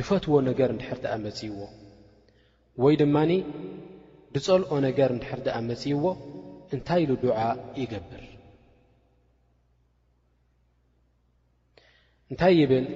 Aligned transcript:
ድፈትዎ 0.00 0.34
ነገር 0.48 0.70
ንድሕርዳኣ 0.76 1.14
መጺይዎ 1.26 1.58
ወይ 2.82 2.94
ድማኒ 3.00 3.30
ድጸልኦ 4.34 4.72
ነገር 4.88 5.10
እንድሕርደኣ 5.14 5.56
መጺይዎ 5.70 6.04
እንታይ 6.74 7.00
ኢሉ 7.04 7.12
ዱዓ 7.22 7.38
ይገብር 7.82 8.24
እንታይ 12.32 12.54
ይብል 12.60 12.86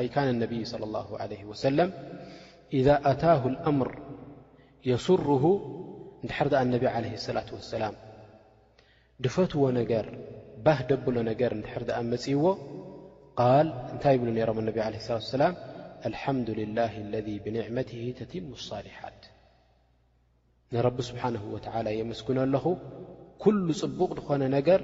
ኣይ 0.00 0.06
ካነ 0.14 0.26
እነቢይ 0.34 0.62
ለ 0.82 0.90
ላሁ 0.96 1.08
ዓለ 1.22 1.32
ወሰለም 1.52 1.90
ኢዛ 2.78 2.88
ኣታሁ 3.10 3.42
ልኣምር 3.54 3.90
የስርሁ 4.90 5.44
እንድሕር 6.22 6.48
ዳኣ 6.54 6.60
እነቢ 6.68 6.84
ዓለህ 6.94 7.14
ሰላት 7.26 7.48
ወሰላም 7.56 7.94
ድፈትዎ 9.24 9.62
ነገር 9.80 10.06
ባህ 10.66 10.78
ደብሎ 10.90 11.16
ነገር 11.30 11.50
ንድሕርዳኣ 11.60 12.00
መጺይዎ 12.12 12.44
ቃል 13.38 13.66
እንታይ 13.94 14.12
ይብሉ 14.16 14.28
ነይሮም 14.36 14.58
ኣነብ 14.62 14.76
ዓለه 14.86 14.98
ስላት 15.06 15.24
ሰላም 15.36 15.54
አልሓምድ 16.08 16.48
ልላه 16.60 16.92
ለذ 17.12 17.28
ብንዕመት 17.44 17.90
ተትሙ 18.18 18.46
ኣلصሊሓት 18.58 19.20
ንረቢ 20.74 20.96
ስብሓንه 21.10 21.42
ወዓላ 21.54 21.86
የመስግኖ 22.00 22.36
ኣለኹ 22.46 22.64
ኩሉ 23.42 23.66
ጽቡቕ 23.80 24.10
ድኾነ 24.18 24.42
ነገር 24.56 24.80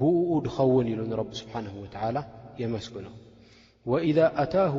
ብኡ 0.00 0.28
ድኸውን 0.46 0.86
ኢሉ 0.92 1.00
ንረቢ 1.12 1.30
ስብሓን 1.42 1.66
ወላ 1.82 2.16
የመስግኖ 2.62 3.06
ወኢذ 3.90 4.18
ኣታሁ 4.42 4.74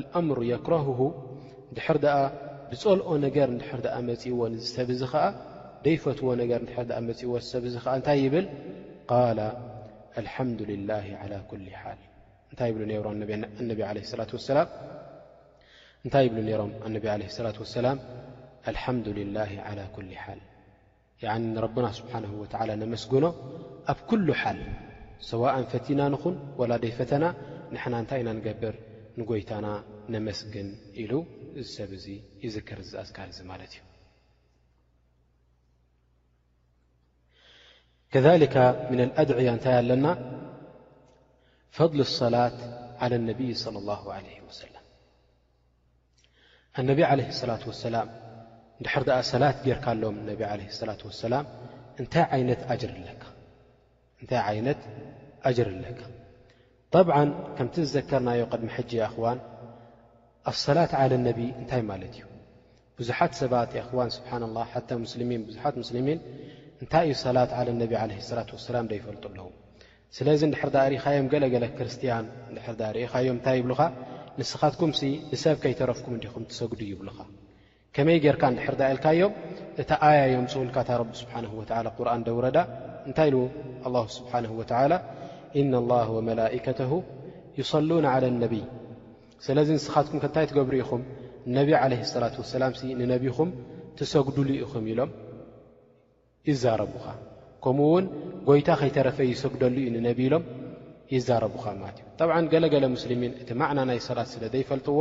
ልኣምር 0.00 0.38
የክረህሁ 0.52 1.00
ንድሕር 1.70 1.96
ደኣ 2.06 2.18
ብፀልኦ 2.70 3.08
ነገር 3.26 3.48
ንድሕር 3.56 3.80
ድኣ 3.86 3.94
መፅእዎ 4.08 4.40
ዝሰብ 4.64 4.88
እዚ 4.94 5.02
ኸዓ 5.12 5.24
ደይፈትዎ 5.84 6.28
ነገር 6.42 6.60
ድር 6.88 6.94
ኣ 6.98 7.00
መፅእዎ 7.10 7.32
ዝሰብ 7.44 7.64
እዚ 7.70 7.76
ከዓ 7.84 7.94
እንታይ 8.00 8.20
ይብል 8.24 8.46
ቃል 9.12 9.40
ልሓምድ 10.26 10.60
ልላه 10.72 11.06
ላى 11.32 11.40
ኩል 11.52 11.62
ሓል 11.82 12.00
እንታይ 12.52 12.70
ብሉ 12.74 12.82
ነሮም 12.90 13.16
ኣነቢ 13.66 13.80
ዓለ 17.16 17.22
ላት 17.44 17.58
ወሰላም 17.62 17.98
ኣልሓምድ 18.70 19.06
ልላህ 19.16 19.50
ዓላ 19.68 19.80
ኩሊ 19.96 20.12
ሓል 20.24 20.40
ንረብና 21.54 21.86
ስብሓን 21.98 22.24
ወዓላ 22.42 22.70
ነመስግኖ 22.82 23.24
ኣብ 23.92 23.98
ኩሉ 24.10 24.26
ሓል 24.42 24.58
ሰዋእን 25.30 25.66
ፈቲና 25.72 26.00
ንኹን 26.14 26.34
ወላ 26.60 26.72
ደይፈተና 26.84 27.24
ንሕና 27.74 27.94
እንታይ 28.02 28.20
ኢና 28.22 28.30
ንገብር 28.38 28.74
ንጎይታና 29.18 29.66
ነመስግን 30.14 30.68
ኢሉ 31.02 31.12
እዚ 31.60 31.68
ሰብ 31.76 31.90
እዙ 31.98 32.04
ይዝከር 32.44 32.80
ዝኣዝካር 32.90 33.28
እዚ 33.32 33.40
ማለት 33.52 33.72
እዩ 33.76 33.82
ከከ 38.12 38.56
ምና 38.90 39.00
ኣድዕያ 39.22 39.50
እንታይ 39.56 39.76
ኣለና 39.82 40.06
ፈضل 41.78 42.00
اሰላት 42.08 42.58
على 43.02 43.14
الነቢይ 43.20 43.50
صلى 43.64 43.78
الله 43.82 44.02
علي 44.16 44.34
وሰل 44.48 44.72
ነቢ 46.90 46.98
ላة 47.18 47.30
سላ 47.82 47.96
ድሕር 48.84 49.02
ኣ 49.18 49.18
ሰላት 49.32 49.56
ጌርካ 49.66 49.84
ኣሎዎም 49.94 50.16
ነ 50.26 50.30
ላة 50.88 51.02
ላ 51.32 51.34
እንታይ 52.00 52.24
ዓይነት 54.52 54.80
أጅር 55.48 55.68
ኣለካ 55.76 56.00
طብዓ 56.94 57.16
ከምቲ 57.56 57.74
ዝዘከርናዮ 57.86 58.40
ቅድሚ 58.52 58.68
ሕጂ 58.76 58.90
እኽዋን 59.08 59.38
ኣሰላት 60.50 60.90
على 61.02 61.14
اነቢ 61.20 61.40
እንታይ 61.60 61.82
ማለት 61.90 62.12
እዩ 62.18 62.24
ብዙሓት 62.98 63.32
ሰባት 63.40 63.70
እዋን 63.82 64.10
ስብሓና 64.16 64.42
لላه 64.50 64.64
ሓ 64.72 64.74
ስን 65.12 65.22
ብዙሓት 65.48 65.74
ስልሚን 65.90 66.18
እንታይ 66.82 67.04
ዩ 67.10 67.12
ሰላት 67.26 67.50
ى 67.58 67.60
ነቢ 67.82 67.92
ለ 68.10 68.20
ላة 68.38 68.48
وسላም 68.56 68.84
ዶ 68.90 68.92
ይፈልጡ 69.00 69.24
ኣለዎ 69.32 69.46
ስለዚ 70.16 70.40
እንድሕርዳ 70.48 70.76
ርእኻዮም 70.92 71.26
ገለ 71.32 71.44
ገለ 71.54 71.64
ክርስቲያን 71.78 72.24
ንድሕርዳ 72.50 72.82
ርእኻዮም 72.96 73.34
እንታይ 73.38 73.56
ይብሉኻ 73.60 73.80
ንስኻትኩም 74.38 74.90
ሲ 74.98 75.02
ንሰብ 75.32 75.56
ከይተረፍኩም 75.64 76.14
እንዲኹም 76.16 76.44
ትሰግዱ 76.50 76.80
ይብሉኻ 76.92 77.18
ከመይ 77.96 78.18
ጌይርካ 78.24 78.42
እንድሕርዳ 78.52 78.82
ኢልካዮም 78.92 79.34
እቲ 79.82 79.90
ኣያ 80.08 80.20
ዮም 80.32 80.46
ፅውልካእታ 80.52 80.90
ረቢ 81.00 81.10
ስብሓንሁ 81.22 81.52
ወተዓላ 81.60 81.86
ቁርኣን 81.98 82.24
ደውረዳ 82.28 82.58
እንታይ 83.08 83.28
ኢድዉ 83.30 83.42
ኣላሁ 83.88 84.04
ስብሓንሁ 84.16 84.52
ወትዓላ 84.60 84.92
ኢና 85.60 85.72
ላህ 85.92 86.08
ወመላኢከተሁ 86.16 86.92
ዩሰሉን 87.60 88.06
ዓለ 88.14 88.24
ነቢይ 88.42 88.64
ስለዚ 89.46 89.68
ንስኻትኩም 89.78 90.20
ከንታይ 90.24 90.46
ትገብሩ 90.50 90.74
ኢኹም 90.82 91.02
ነቢዪ 91.56 91.74
ዓለህ 91.82 92.00
ሰላት 92.12 92.34
ወሰላም 92.42 92.72
ሲ 92.80 92.94
ንነቢኹም 93.00 93.50
ትሰግዱሉ 93.98 94.48
ኢኹም 94.62 94.84
ኢሎም 94.92 95.10
ይዛረቡኻ 96.50 97.04
ከምኡውን 97.64 98.04
ጎይታ 98.48 98.70
ከይተረፈ 98.80 99.16
ይሰግደሉ 99.32 99.74
እዩ 99.82 99.86
ንነቢ 99.94 100.18
ኢሎም 100.26 100.44
ይዛረቡኻ 101.14 101.64
ማለት 101.80 101.98
እ 102.02 102.04
ጠብዓ 102.20 102.34
ገለገለ 102.52 102.84
ሙስልሚን 102.96 103.32
እቲ 103.42 103.50
ማዕና 103.60 103.78
ናይ 103.88 103.98
ሰላት 104.08 104.28
ስለ 104.34 104.42
ዘይፈልጥዎ 104.54 104.98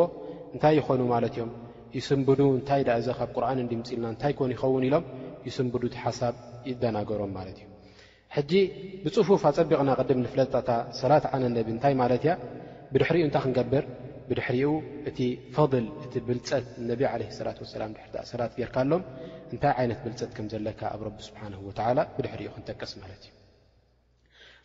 እንታይ 0.53 0.73
ይኾኑ 0.79 1.01
ማለት 1.13 1.33
እዮም 1.37 1.51
ይስንብዱ 1.97 2.39
እንታይ 2.57 2.81
ዳ 2.87 2.97
እዚ 3.01 3.07
ካብ 3.17 3.29
ቁርኣን 3.35 3.59
ንዲምፂኢልና 3.67 4.07
እንታይ 4.13 4.33
ኮን 4.39 4.51
ይኸውን 4.55 4.83
ኢሎም 4.89 5.05
ይስንብዱ 5.47 5.83
እቲ 5.89 5.95
ሓሳብ 6.05 6.35
ይደናገሮም 6.69 7.31
ማለት 7.39 7.57
እዩ 7.61 7.67
ሕጂ 8.35 8.51
ብፅፉፍ 9.05 9.43
ኣፀቢቕና 9.51 9.89
ቅድም 9.99 10.19
ንፍለጣታ 10.25 10.69
ሰላት 11.01 11.25
ዓነ 11.35 11.43
ነብ 11.57 11.69
እንታይ 11.75 11.93
ማለት 12.03 12.23
ያ 12.29 12.33
ብድሕሪኡ 12.93 13.23
እንታይ 13.27 13.41
ክንገብር 13.45 13.85
ብድሕሪኡ 14.29 14.69
እቲ 15.11 15.19
ፈضል 15.55 15.85
እቲ 16.05 16.13
ብልፀት 16.27 16.67
ነቢ 16.91 17.01
ለ 17.23 17.27
ላት 17.47 17.57
ወሰላም 17.63 17.91
ድሪ 17.97 18.25
ሰላት 18.33 18.53
ጌርካኣሎም 18.59 19.03
እንታይ 19.53 19.73
ዓይነት 19.81 19.99
ብልፀት 20.07 20.31
ከም 20.39 20.47
ዘለካ 20.55 20.81
ኣብ 20.95 21.01
ረቢ 21.09 21.19
ስብሓን 21.29 21.53
ወላ 21.69 21.97
ብድሕሪኡ 22.17 22.49
ክንጠቀስ 22.57 22.93
ማለት 23.03 23.21
እዩ 23.27 23.34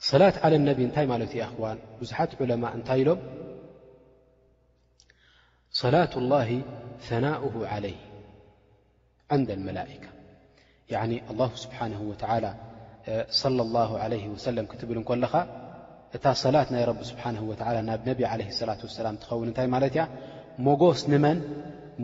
صላት 0.08 0.36
ዓለ 0.46 0.54
ነቢ 0.68 0.78
እንታይ 0.88 1.06
ማለት 1.12 1.30
እ 1.36 1.38
እዋን 1.54 1.78
ብዙሓት 2.00 2.30
ዑለማ 2.42 2.64
እንታይ 2.76 3.00
ኢሎም 3.02 3.20
ሰላة 5.80 6.12
الላه 6.22 6.48
ثናؤ 7.08 7.42
ዓለይህ 7.72 8.00
ን 9.40 9.42
መላئካ 9.68 10.04
ስብሓን 11.64 11.92
ወ 12.10 12.12
ص 13.40 13.42
ه 14.02 14.22
ወሰለም 14.34 14.66
ክትብል 14.72 14.98
ኮለኻ 15.10 15.32
እታ 16.16 16.24
ሰላት 16.44 16.68
ናይ 16.74 16.82
ረቢ 16.90 16.98
ስብሓን 17.10 17.36
ወላ 17.50 17.76
ናብ 17.88 18.00
ነቢ 18.10 18.20
ለ 18.40 18.40
ላة 18.68 18.80
ሰላም 18.98 19.16
ትኸውን 19.22 19.48
እንታይ 19.50 19.68
ማለት 19.74 19.92
ያ 20.00 20.02
መስ 20.66 21.00
ንመን 21.12 21.38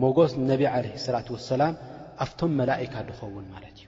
መስ 0.03 0.31
ነቢ 0.51 0.61
ለ 0.85 0.85
ላة 1.15 1.27
وሰላም 1.35 1.73
ኣብቶም 2.23 2.51
መላእካ 2.59 2.93
ድኸውን 3.07 3.45
ማለት 3.55 3.75
እዩ 3.81 3.86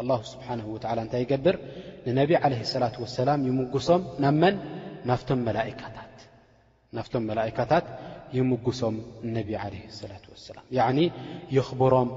ኣላሁ 0.00 0.20
ስብሓነሁ 0.32 0.66
ወዓላ 0.76 0.98
እንታይ 1.06 1.20
ይገብር 1.24 1.56
ንነቢ 2.06 2.30
ዓለህ 2.46 2.60
ሰላት 2.74 2.94
ወሰላም 3.02 3.40
ይምጉሶም 3.48 4.00
ናብመን 4.24 4.54
ናምታናፍቶም 5.08 7.22
መላእካታት 7.30 7.84
ይምጉሶም 8.36 8.96
ነቢ 9.36 9.48
ዓለ 9.62 9.74
ሰላት 10.00 10.24
ወሰላም 10.32 10.64
ያዕኒ 10.78 10.98
ይኽብሮም 11.56 12.08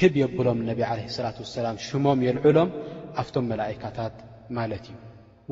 ክብ 0.00 0.14
የብሎም 0.22 0.58
ነቢ 0.70 0.78
ዓለ 0.90 0.98
ላት 1.26 1.36
ወሰላም 1.44 1.76
ሽሞም 1.86 2.18
የልዑሎም 2.28 2.70
ኣፍቶም 3.22 3.44
መላኢካታት 3.52 4.14
ማለት 4.58 4.84
እዩ 4.90 4.96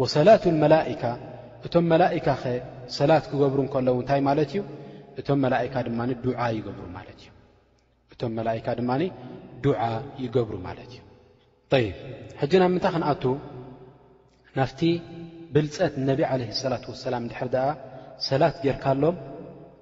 ወሰላት 0.00 0.42
ልመላእካ 0.54 1.02
እቶም 1.66 1.84
መላእካ 1.92 2.26
ኸ 2.42 2.44
ሰላት 2.98 3.24
ክገብሩ 3.30 3.58
እንከለዉ 3.66 3.96
እንታይ 4.02 4.20
ማለት 4.28 4.50
እዩ 4.54 4.60
እቶም 5.20 5.38
መላካ 5.38 5.74
ድማኒ 5.88 6.10
ዱዓ 6.26 6.40
ይገብሩ 6.58 6.82
ማለት 6.98 7.18
እዩ 7.24 7.30
እቶም 8.12 8.30
መላካ 8.38 8.66
ድማኒ 8.80 9.02
ዱዓ 9.64 9.80
ይገብሩ 10.24 10.54
ማለት 10.68 10.90
እዩ 10.96 11.00
ይ 11.82 11.86
ሕጂ 12.40 12.52
ናብ 12.62 12.70
ምንታይ 12.74 12.90
ክንኣቱ 12.94 13.24
ናፍቲ 14.58 14.80
ብልፀት 15.54 15.94
ነቢ 16.08 16.18
ዓለ 16.32 16.42
ሰላት 16.62 16.84
ወሰላም 16.92 17.22
ንድሕር 17.26 17.48
ድኣ 17.54 17.64
ሰላት 18.28 18.54
ጌርካኣሎም 18.64 19.16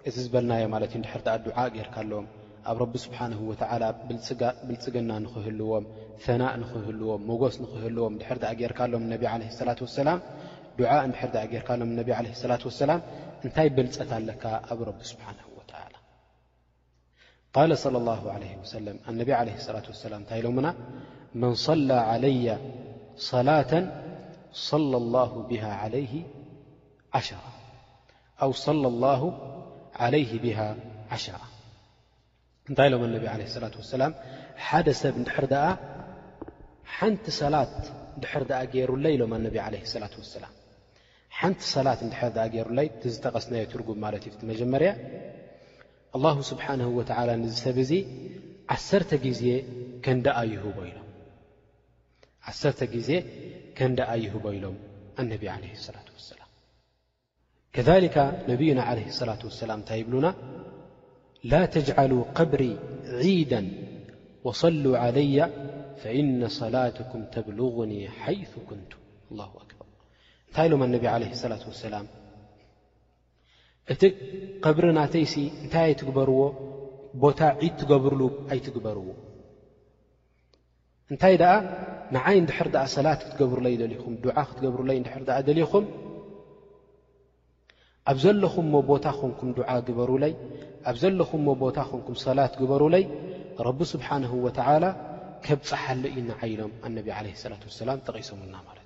እዚ 0.09 0.15
ዝበልናዮ 0.27 0.63
ማለት 0.75 0.91
እዩ 0.95 1.01
ድሕር 1.07 1.21
ድኣ 1.27 1.35
ዱዓእ 1.47 1.71
ጌርካኣሎዎም 1.77 2.27
ኣብ 2.71 2.77
ረቢ 2.83 2.95
ስብሓንሁ 3.05 3.39
ወተዓላ 3.51 3.85
ብልፅግና 4.67 5.11
ንኽህልዎም 5.25 5.85
ፈናእ 6.25 6.55
ንኽህልዎም 6.63 7.21
መጎስ 7.31 7.57
ንኽህልዎም 7.65 8.15
ንድሕር 8.19 8.39
ኣ 8.51 8.53
ጌርካሎም 8.63 9.05
ነቢ 9.15 9.23
ዓለ 9.35 9.43
ላት 9.69 9.81
ወሰላም 9.89 10.21
ዱዓእ 10.81 11.05
ንድሕር 11.11 11.31
ኣ 11.45 11.47
ጌርካሎም 11.55 11.91
ነቢ 12.03 12.09
ዓለ 12.21 12.27
ላት 12.53 12.65
ወሰላም 12.73 13.01
እንታይ 13.45 13.69
ብልፀት 13.79 14.11
ኣለካ 14.21 14.45
ኣብ 14.71 14.79
ረቢ 14.91 15.01
ስብሓኑ 15.15 15.37
ቃ 17.57 17.59
صለى 17.85 17.99
ኣነ 19.11 19.21
ላة 19.29 19.83
ላ 20.13 20.15
እንታይ 20.23 20.41
ሎምና 20.47 20.67
መን 21.41 21.55
صላ 21.67 21.91
عለየ 22.11 22.47
صላة 23.33 23.73
ሽራ 24.67 24.79
ኣ 28.45 28.75
ላ 28.83 28.91
ላ 29.05 29.11
ይ 30.23 30.27
ብሃ 30.45 30.59
ዓሸራ 31.17 31.41
እንታይ 32.71 32.89
ኢሎም 32.91 33.03
ኣነብ 33.09 33.25
ላة 33.65 33.95
ላም 34.03 34.13
ሓደ 34.69 34.87
ሰብ 35.03 35.15
ንድሕር 35.23 35.47
ኣ 35.67 35.71
ሓንቲ 36.97 37.25
ሰላት 37.41 37.77
ድር 38.23 38.43
ኣ 38.61 38.63
ገይሩለ 38.75 39.05
ኢሎም 39.17 39.33
ኣነ 39.39 39.47
ላ 39.57 40.11
ላ 40.43 40.45
ሓንቲ 41.39 41.61
ሰላት 41.75 42.01
ድሕር 42.13 42.35
ኣ 42.45 42.49
ገይሩለይ 42.57 42.89
ዝጠቐስነይ 43.15 43.65
ትርጉም 43.75 43.99
ማለት 44.07 44.23
እዩ 44.29 44.43
መጀመርያ 44.53 44.91
الله 46.19 46.37
ስብሓنه 46.51 46.89
ወላ 46.99 47.29
ንዝሰብ 47.43 47.77
እዙ 47.85 47.93
ዓሰርተ 48.75 49.11
ጊዜ 52.95 53.11
ከንዳኣይهب 53.77 54.45
ኢሎም 54.57 54.77
ኣነቢ 55.21 55.43
عل 55.55 55.65
صላة 55.87 56.09
وسላ 56.17 56.41
ከذلከ 57.75 58.17
ነብዩና 58.51 58.79
عله 58.91 59.07
اصلة 59.15 59.41
وسላም 59.49 59.79
እንታይ 59.83 59.99
ይብሉና 60.03 60.27
ላ 61.53 61.55
تجعل 61.77 62.13
قብሪ 62.39 62.63
ዒዳا 63.25 63.63
وصلو 64.47 64.91
عለያ 65.05 65.39
فإن 66.03 66.41
صላትኩም 66.61 67.21
ተብልغኒ 67.35 67.93
حይث 68.21 68.53
ኩንቱ 68.69 68.93
لله 69.31 69.51
أكበር 69.65 69.89
እንታይ 70.49 70.65
ኢሎም 70.69 70.81
ኣነቢ 70.87 71.05
عለه 71.15 71.29
اصላة 71.37 71.65
وسላም 71.73 72.07
እቲ 73.93 74.03
ቅብሪ 74.67 74.85
ናተይሲ 74.99 75.35
እንታይ 75.65 75.85
ኣይትግበርዎ 75.89 76.39
ቦታ 77.23 77.41
ዒድ 77.65 77.75
ትገብርሉ 77.81 78.23
ኣይትግበርዎ 78.53 79.05
እንታይ 81.13 81.35
ደኣ 81.43 81.53
ንዓይ 82.17 82.37
እንድሕር 82.43 82.69
ድኣ 82.75 82.85
ሰላት 82.97 83.21
ክትገብሩለይ 83.27 83.75
ደልኹም 83.83 84.15
ዱዓ 84.25 84.37
ክትገብሩለይ 84.51 84.97
እንድሕር 85.01 85.23
ድኣ 85.29 85.37
ደልኹም 85.49 85.87
ኣብ 88.11 88.17
ዘለኹምሞ 88.25 88.75
ቦታ 88.91 89.05
ኾንኩም 89.21 89.51
ዱዓ 89.59 89.69
ግበሩለይ 89.89 90.35
ኣብ 90.91 90.97
ዘለኹምሞ 91.03 91.49
ቦታ 91.65 91.77
ኾንኩም 91.91 92.17
ሰላት 92.27 92.55
ግበሩለይ 92.63 93.05
ረቢ 93.69 93.79
ስብሓንሁ 93.95 94.33
ወትዓላ 94.47 94.85
ከብፀሓለ 95.49 96.03
እዩ 96.15 96.27
ንዓይሎም 96.31 96.73
ኣነብ 96.89 97.07
ዓለህ 97.19 97.37
ስላት 97.45 97.63
ወሰላም 97.69 97.99
ጠቒሶምልና 98.09 98.57
ማለት 98.71 98.84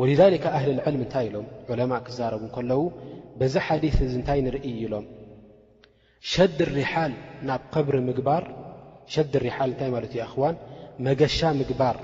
ወዛሊከ 0.00 0.44
ኣህሊልዕልም 0.56 1.02
እንታይ 1.04 1.24
ኢሎም 1.28 1.46
ዑለማእ 1.70 2.00
ክዛረቡ 2.06 2.42
ከለዉ 2.54 2.80
በዚ 3.38 3.54
ሓዲስ 3.66 3.96
እዚ 4.04 4.12
እንታይ 4.18 4.38
ንርኢ 4.46 4.64
ኢሎም 4.84 5.04
ሸዲ 6.32 6.58
ሪሓል 6.76 7.12
ናብ 7.48 7.64
ብሪ 7.86 7.96
ምግባር 8.08 8.44
ሸዲ 9.14 9.32
ሪሓል 9.44 9.68
እንታይ 9.72 9.90
ማለት 9.96 10.12
እዩ 10.14 10.20
ኣኽዋን 10.26 10.56
መገሻ 11.06 11.38
ምግባር 11.60 11.96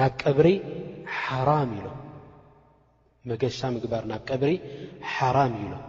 ናብ 0.00 0.12
ቅብሪ 0.22 0.48
ኢሎ 1.78 1.84
መገሻ 3.30 3.58
ምግባር 3.76 4.02
ናብ 4.12 4.22
ቀብሪ 4.30 4.52
ሓራም 5.14 5.54
ኢሎም 5.62 5.82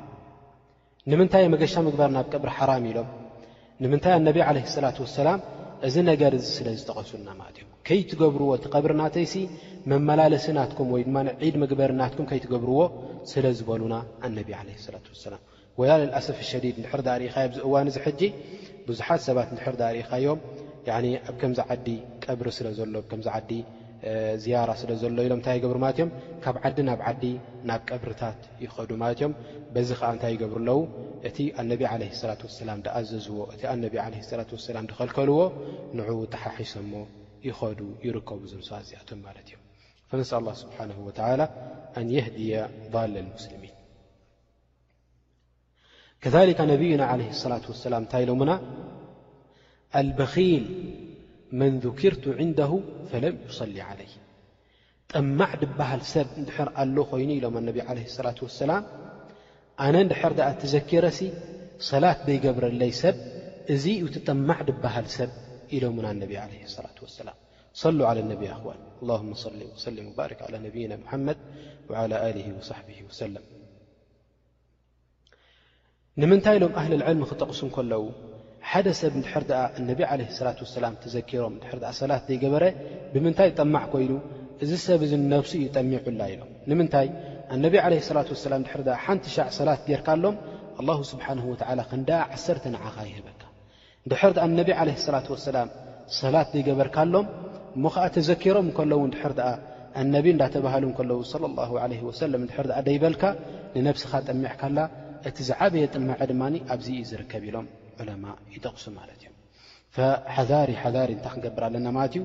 ንምንታይ 1.12 1.46
መገሻ 1.54 1.74
ምግባር 1.88 2.10
ናብ 2.18 2.26
ቅብሪ 2.34 2.50
ሓራም 2.60 2.84
ኢሎም 2.92 3.10
ንምንታይ 3.84 4.14
ኣነቢ 4.20 4.38
ዓለ 4.50 4.58
ሰላት 4.76 4.98
ወሰላም 5.06 5.40
እዚ 5.88 5.96
ነገር 6.10 6.32
እዚ 6.38 6.46
ስለ 6.58 6.68
ዝተቐሱሉና 6.80 7.30
ማለት 7.40 7.56
እዮም 7.60 7.72
ከይትገብርዎ 7.88 8.50
ቲ 8.64 8.70
ቀብሪናተይሲ 8.76 9.34
መመላለሲ 9.92 10.46
ናትኩም 10.58 10.90
ወይ 10.96 11.02
ድማዒድ 11.08 11.56
ምግበር 11.64 11.92
ናትኩም 12.02 12.28
ከይትገብርዎ 12.30 12.78
ስለዝበሉና 13.32 13.96
ኣነብ 14.28 14.50
ዓለ 14.60 14.68
ሰላት 14.86 15.08
ወሰላም 15.14 15.42
ወላ 15.82 15.92
ልልኣሰፍ 16.02 16.40
ኣሸዲድ 16.46 16.76
ንድሕርዳ 16.82 17.10
ርኢኻ 17.24 17.36
ዚ 17.56 17.62
እዋን 17.68 17.88
እዚ 17.92 17.98
ሕጂ 18.08 18.22
ብዙሓት 18.88 19.22
ሰባት 19.28 19.48
ንድሕርዳ 19.56 19.82
ርኢኻዮም 19.96 20.40
ኣብ 21.30 21.36
ከምዚ 21.42 21.60
ዓዲ 21.74 21.88
ቀብሪ 22.26 22.48
ስለዘሎ 22.60 22.96
ከምዚ 23.10 23.28
ዓዲ 23.38 23.52
ዝያራ 24.44 24.72
ስለ 24.82 24.92
ዘሎ 25.02 25.18
ኢሎም 25.26 25.40
እንታይ 25.40 25.56
ይገብሩ 25.60 25.78
ማለትዮም 25.84 26.10
ካብ 26.44 26.56
ዓዲ 26.68 26.78
ናብ 26.90 27.02
ዓዲ 27.10 27.24
ናብ 27.70 27.82
ቅብርታት 27.90 28.40
ይኸዱ 28.64 28.90
ማለት 29.02 29.16
እዮም 29.20 29.34
በዚ 29.74 29.90
ከዓ 30.00 30.10
እንታይ 30.16 30.32
ይገብሩ 30.36 30.58
ኣለዉ 30.62 30.80
እቲ 31.30 31.38
ኣነቢ 31.62 31.82
ዓለ 31.92 32.02
ላት 32.30 32.42
ወሰላም 32.48 32.80
ድኣዘዝዎ 32.86 33.38
እቲ 33.54 33.62
ኣነቢ 33.74 33.94
ዓለ 34.06 34.14
ላት 34.40 34.52
ወሰላም 34.58 34.86
ድኸልከልዎ 34.92 35.38
ንዕው 36.00 36.20
ጣሓሒሶ 36.34 36.74
ሞ 36.92 36.94
ይኸዱ 37.48 37.80
ይርከቡ 38.08 38.42
ዘምሰ 38.54 38.70
ዚኣቶም 38.90 39.20
ማለት 39.28 39.48
እዮም 39.52 39.62
ፍንስ 40.10 40.32
ኣላ 40.40 40.48
ስብሓን 40.64 40.90
ወተዓላ 41.08 41.42
ኣንየህድያ 42.02 42.54
ል 43.12 43.16
ልሙስልሚን 43.16 43.74
ከካ 46.26 46.60
ነብዩና 46.74 47.04
ዓለ 47.14 47.22
ላት 47.54 47.66
ወሰላም 47.74 48.04
እንታይ 48.06 48.24
ኢሎሙና 48.28 48.52
ኣልበኪል 50.02 50.66
መን 51.60 51.74
ذኪርቱ 51.86 52.24
ዕንደሁ 52.44 52.72
ፈለም 53.10 53.36
ዩصሊ 53.48 53.76
ዓለይ 53.90 54.12
ጠማዕ 55.16 55.52
ድብሃል 55.62 56.02
ሰብ 56.14 56.28
እንድሕር 56.40 56.70
ኣሎ 56.82 56.96
ኾይኑ 57.12 57.30
ኢሎም 57.40 57.56
ኣነቢ 57.62 57.78
ዓለ 57.90 57.98
صላት 58.18 58.40
ወሰላም 58.46 58.84
ኣነ 59.86 59.96
ንድሕር 60.08 60.34
ድኣ 60.40 60.48
ትዘኪረሲ 60.62 61.20
ሰላት 61.90 62.20
ዘይገብረለይ 62.28 62.92
ሰብ 63.04 63.16
እዙ 63.74 63.84
ዩ 64.02 64.06
ትጠማዕ 64.16 64.60
ድብሃል 64.70 65.08
ሰብ 65.18 65.32
ኢሎምን 65.76 66.06
ኣነቢ 66.12 66.32
ለ 66.52 66.54
ላة 66.86 66.98
ወሰላም 67.06 67.38
صሉ 67.82 68.00
ዓለ 68.10 68.18
ነብ 68.32 68.42
ኽዋን 68.64 68.80
ኣهመ 69.16 69.32
ሊ 69.60 69.62
ወሰሊም 69.76 70.08
ወባርክ 70.10 70.40
ላ 70.54 70.58
ነብይና 70.66 70.94
ሙሓመድ 71.06 71.38
ላ 72.12 72.24
ል 72.36 72.40
ወصሕብ 72.60 72.88
ወሰለም 73.10 73.46
ንምንታይ 76.22 76.56
ኢሎም 76.60 76.74
ኣህሊ 76.80 76.94
ልዕልሚ 77.02 77.24
ክጠቕሱ 77.32 77.60
ንከለዉ 77.70 78.02
ሓደ 78.71 78.88
ሰብ 79.00 79.13
እንድሕር 79.19 79.44
ደኣ 79.50 79.62
እነቢ 79.80 80.00
ዓለ 80.12 80.21
ሰላት 80.38 80.60
ወሰላም 80.63 80.94
ተዘኪሮም 81.04 81.54
ንድሕር 81.57 81.80
ደኣ 81.83 81.89
ሰላት 82.01 82.24
ዘይገበረ 82.30 82.63
ብምንታይ 83.13 83.50
ጠማዕ 83.60 83.83
ኮይኑ 83.94 84.12
እዚ 84.63 84.71
ሰብ 84.86 85.01
እዙ 85.07 85.12
ንነፍሲ 85.24 85.54
ኡ 85.63 85.68
ጠሚዑላ 85.75 86.21
ኢሎም 86.33 86.50
ንምንታይ 86.69 87.07
እነቢ 87.56 87.74
ዓለ 87.86 87.94
ላት 88.18 88.30
ወላም 88.33 88.62
ድሕር 88.68 88.81
ኣ 88.95 88.98
ሓንቲ 89.06 89.25
ሻዕ 89.36 89.48
ሰላት 89.60 89.81
ዴርካኣሎም 89.89 90.36
ኣላሁ 90.81 91.00
ስብሓንሁ 91.12 91.45
ወዓላ 91.54 91.80
ክንዳ 91.92 92.10
ዓሰርተ 92.36 92.65
ንዓኻ 92.75 92.95
ይህበካ 93.10 93.42
እንድሕር 94.06 94.31
ድኣ 94.38 94.44
እነቢ 94.51 94.69
ዓለ 94.81 94.89
ሰላት 95.07 95.27
ወሰላም 95.36 95.68
ሰላት 96.21 96.48
ዘይገበርካሎም 96.56 97.27
እሞ 97.75 97.83
ኸዓ 97.95 98.06
ተዘኪሮም 98.18 98.65
ንከለዉ 98.71 99.00
ንድሕር 99.12 99.36
ደኣ 99.42 99.50
ኣነቢ 100.01 100.25
እንዳተባሃሉ 100.36 100.86
እከለዉ 100.94 101.19
ለ 101.44 101.50
ላሁ 101.60 101.71
ለ 101.92 102.01
ወሰለም 102.10 102.44
ንድሕር 102.45 102.68
ድኣ 102.71 102.80
ደይበልካ 102.89 103.24
ንነፍስኻ 103.80 104.12
ጠሚዕካላ 104.30 104.77
እቲ 105.30 105.38
ዝዓበየ 105.51 105.86
ጥመዐ 105.95 106.19
ድማኒ 106.33 106.56
ኣብዙ 106.74 106.88
እዩ 106.98 107.01
ዝርከብ 107.12 107.44
ኢሎም 107.51 107.68
ይጠቕሱ 108.56 108.86
ማ 108.95 109.00
ሓሪ 110.50 110.72
ሓሪ 110.94 111.10
እንታይ 111.16 111.30
ክንገብር 111.34 111.63
ኣለና 111.68 111.88
ማለት 111.98 112.13
እዩ 112.18 112.22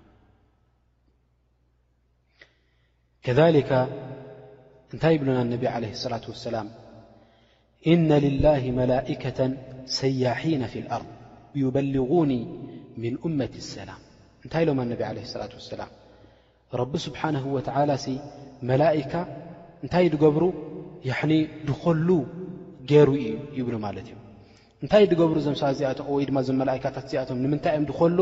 ከ 3.25 3.27
እንታይ 4.93 5.13
ይብሉና 5.15 5.39
ነብ 5.53 5.63
صላة 6.03 6.25
وسላ 6.33 6.55
إነ 7.93 8.09
لላه 8.25 8.63
መላئከة 8.79 9.39
ሰያሒና 9.99 10.63
ፊ 10.73 10.75
ኣርض 10.95 11.09
يበልغኒ 11.63 12.31
ምن 13.01 13.13
أመት 13.25 13.53
ሰላም 13.75 14.01
እንታይ 14.45 14.63
ኢሎም 14.65 14.79
ኣነብቢ 14.83 15.01
ዓለ 15.09 15.17
ሰላት 15.33 15.53
ወሰላም 15.57 15.89
ረቢ 16.79 16.93
ስብሓንሁ 17.07 17.43
ወትዓላ 17.55 17.91
ሲ 18.03 18.13
መላኢካ 18.69 19.13
እንታይ 19.83 20.05
ድገብሩ 20.13 20.43
ያዕኒ 21.09 21.31
ድኮሉ 21.67 22.07
ገይሩ 22.89 23.09
እዩ 23.23 23.29
ይብሉ 23.57 23.75
ማለት 23.85 24.05
እዩ 24.09 24.15
እንታይ 24.83 25.03
ድገብሩ 25.11 25.35
እዚምሳ 25.43 25.61
እዚኣቶ 25.73 25.99
ወይ 26.15 26.25
ድማ 26.29 26.37
ዞም 26.47 26.57
መላእካታት 26.61 27.05
እዚኣቶም 27.09 27.37
ንምንታይ 27.43 27.73
እዮም 27.75 27.85
ድኮሉ 27.91 28.19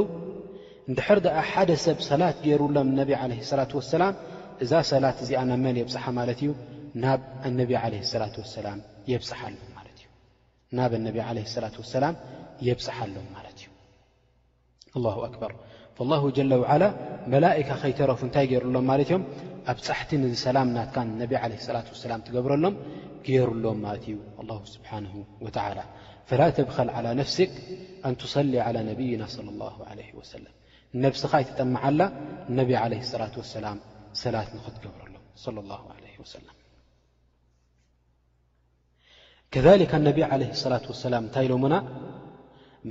ንድሕር 0.91 1.19
ደኣ 1.25 1.37
ሓደ 1.51 1.71
ሰብ 1.85 1.97
ሰላት 2.09 2.37
ገይሩሎም 2.45 2.89
ነቢ 2.99 3.09
ዓለ 3.21 3.31
ሰላት 3.51 3.73
ወሰላም 3.79 4.13
እዛ 4.63 4.71
ሰላት 4.91 5.17
እዚኣናመን 5.25 5.75
የብፅሓ 5.81 6.05
ማለት 6.19 6.39
እዩ 6.45 6.51
ናብ 7.03 7.21
ነ 7.57 7.65
ለ 7.93 8.05
ላ 8.23 8.25
ወሰላም 8.43 8.79
ሎ 9.55 9.65
ማለት 9.77 9.99
እናብ 10.73 10.91
ኣነቢ 11.01 11.17
ለ 11.39 11.45
ላት 11.63 11.75
ወሰላም 11.83 12.15
የብፅሓኣሎም 12.69 13.27
ማለት 13.37 13.57
እዩ 13.63 13.67
ኣላሁ 14.97 15.17
ኣክበር 15.29 15.51
ላ 16.09 16.13
ጀለ 16.37 16.51
ዋዓላ 16.63 16.83
መላእካ 17.33 17.69
ኸይተረፉ 17.81 18.19
እንታይ 18.27 18.45
ገይሩሎም 18.51 18.85
ማለት 18.91 19.05
እዮም 19.11 19.23
ኣብ 19.71 19.77
ጻሕቲ 19.85 20.09
ንዝ 20.21 20.33
ሰላም 20.47 20.67
ናትካ 20.75 20.95
ነቢ 21.21 21.31
ለ 21.51 21.73
ላት 21.75 21.87
ወሰላም 21.93 22.19
ትገብረሎም 22.27 22.75
ገይሩሎም 23.25 23.79
ማለት 23.85 24.05
እዩ 24.09 24.17
ኣላ 24.41 24.51
ስብሓን 24.75 25.05
ወዓላ 25.45 25.79
ፈላ 26.29 26.41
ተብኸል 26.57 26.89
ዓላى 26.97 27.11
ነፍስክ 27.21 27.51
ኣንትሰሊ 28.09 28.47
ላى 28.55 28.79
ነብይና 28.89 29.21
صለ 29.35 29.47
ላ 29.59 29.63
ለ 29.97 30.01
ወሰለም 30.19 30.53
ነብስኻ 31.03 31.31
ይትጠመዓላ 31.43 31.99
ነቢ 32.59 32.69
ዓለ 32.83 32.93
ላة 33.21 33.35
ወሰላም 33.41 33.77
ሰላት 34.23 34.49
ንኽትገብረሎ 34.57 35.13
ለ 36.03 36.05
ወሰለም 36.23 36.55
ከካ 39.53 39.91
ነቢ 40.09 40.17
ለ 40.41 40.43
ላة 40.73 40.85
ወሰላም 40.93 41.21
እንታይ 41.27 41.45
ኢሎሙና 41.49 41.75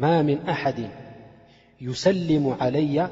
ማ 0.02 0.06
ምን 0.28 0.38
ኣሓድ 0.54 0.78
يسلم 1.80 2.56
علي 2.60 3.10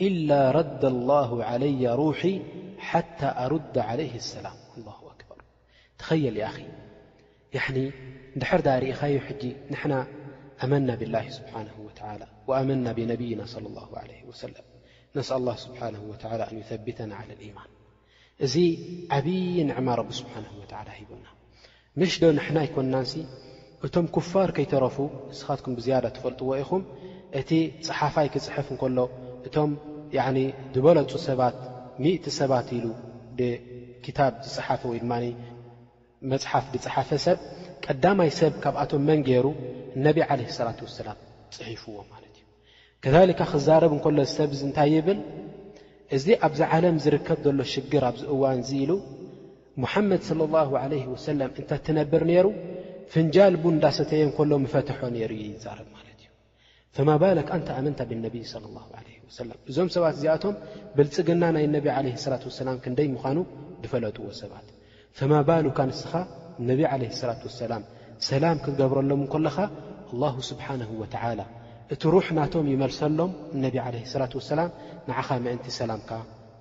إلا 0.00 0.50
رد 0.50 0.84
الله 0.84 1.44
علي 1.44 1.88
روحي 1.94 2.42
حتى 2.78 3.26
أرد 3.46 3.78
عليه 3.78 4.14
السلم 4.14 4.50
الله 4.78 4.96
أكبر 5.10 5.42
تኸيل 5.98 6.36
يأ 6.36 6.50
ين 7.76 7.92
ድحرد 8.40 8.66
رእኻ 8.68 9.02
ج 9.40 9.42
نحن 9.74 9.92
أمنا 10.64 10.94
بالله 11.00 11.24
سبحانه 11.38 11.74
وتلى 11.86 12.26
وأمنا 12.48 12.90
بنبيና 12.98 13.42
صلى 13.54 13.66
الله 13.70 13.88
عليه 13.98 14.22
وسلم 14.30 14.64
نسأ 15.16 15.34
الله 15.40 15.56
سبحانه 15.66 16.00
وتلى 16.12 16.42
أن 16.50 16.54
يثبتنا 16.60 17.14
على 17.20 17.32
الإيمان 17.36 17.68
እዚ 18.46 18.54
ዓብي 19.18 19.40
ንعማ 19.70 19.86
رب 20.00 20.10
سبحانه 20.20 20.52
وتلى 20.60 20.90
هبና 20.98 21.26
مሽዶ 22.00 22.22
نحና 22.38 22.56
يكናس 22.66 23.10
እቶم 23.86 24.06
كፋር 24.16 24.48
كيتረف 24.58 24.96
ንسኻትكم 25.30 25.72
بزيد 25.78 26.04
تፈلጥዎ 26.16 26.50
ኹم 26.70 26.82
እቲ 27.40 27.50
ፀሓፋይ 27.86 28.28
ክፅሕፍ 28.34 28.66
እንከሎ 28.72 28.98
እቶም 29.46 29.70
ዝበለፁ 30.74 31.10
ሰባት 31.28 31.56
ሚእቲ 32.02 32.24
ሰባት 32.40 32.66
ኢሉ 32.76 32.86
ክታብ 34.04 34.32
ዝፀሓፈ 34.52 34.82
ወይ 34.90 34.98
ድማ 35.04 35.12
መፅሓፍ 36.32 36.64
ብፀሓፈ 36.72 37.08
ሰብ 37.26 37.38
ቀዳማይ 37.84 38.30
ሰብ 38.40 38.52
ካብኣቶም 38.62 39.02
መንገይሩ 39.10 39.46
ነቢ 40.04 40.16
ዓለ 40.28 40.40
ሰላት 40.58 40.78
ወሰላም 40.86 41.18
ፅሒፍዎ 41.56 41.94
ማለት 42.12 42.34
እዩ 42.38 42.44
ከሊካ 43.04 43.40
ክዛረብ 43.52 43.92
እንከሎ 43.96 44.16
ዝሰብ 44.28 44.50
እንታይ 44.66 44.90
ይብል 44.96 45.18
እዚ 46.16 46.26
ኣብዚ 46.48 46.60
ዓለም 46.74 46.96
ዝርከብ 47.04 47.38
ዘሎ 47.46 47.60
ሽግር 47.74 48.02
ኣብዚ 48.10 48.22
እዋን 48.34 48.58
እዙ 48.64 48.70
ኢሉ 48.82 48.92
ሙሓመድ 49.82 50.22
ስለ 50.28 50.40
ላሁ 50.56 50.70
ዓለህ 50.82 51.02
ወሰላም 51.14 51.50
እንተትነብር 51.60 52.24
ነይሩ 52.32 52.46
ፍንጃል 53.14 53.54
ቡ 53.62 53.64
እንዳሰተየ 53.76 54.24
ከሎ 54.38 54.50
መፈትሖ 54.66 55.00
ነይሩ 55.16 55.30
እዩ 55.42 55.48
ይዛረብ 55.56 55.88
ማለት 55.96 56.07
ፈማ 56.96 57.10
ባልክ 57.22 57.48
አንተ 57.56 57.68
ኣመንታ 57.78 58.00
ብነቢ 58.10 58.34
صለ 58.52 58.64
ላሁ 58.76 58.86
ዓለ 59.00 59.06
ወሰለም 59.28 59.56
እዞም 59.70 59.88
ሰባት 59.94 60.14
እዚኣቶም 60.18 60.54
ብልጽግና 60.96 61.42
ናይ 61.56 61.64
ነቢ 61.76 61.86
ዓለ 61.96 62.06
ላት 62.32 62.44
ወሰላም 62.48 62.76
ክንደይ 62.84 63.08
ምዃኑ 63.14 63.38
ድፈለጥዎ 63.82 64.28
ሰባት 64.42 64.66
ፈማ 65.18 65.32
ባሉካ 65.48 65.78
ንስኻ 65.90 66.12
እነቢ 66.62 66.80
ዓለህ 66.92 67.10
ስላት 67.20 67.42
ወሰላም 67.48 67.82
ሰላም 68.30 68.56
ክትገብረሎም 68.64 69.22
ከለኻ 69.32 69.56
ኣላሁ 70.12 70.36
ስብሓንሁ 70.50 70.90
ወተዓላ 71.02 71.40
እቲ 71.94 72.02
ሩሕ 72.14 72.26
ናቶም 72.38 72.66
ይመልሰሎም 72.74 73.32
እነቢ 73.56 73.74
ዓለ 73.86 73.94
ስላት 74.12 74.32
ወሰላም 74.40 74.70
ንዓኻ 75.10 75.28
መእንቲ 75.46 75.68
ሰላምካ 75.80 76.10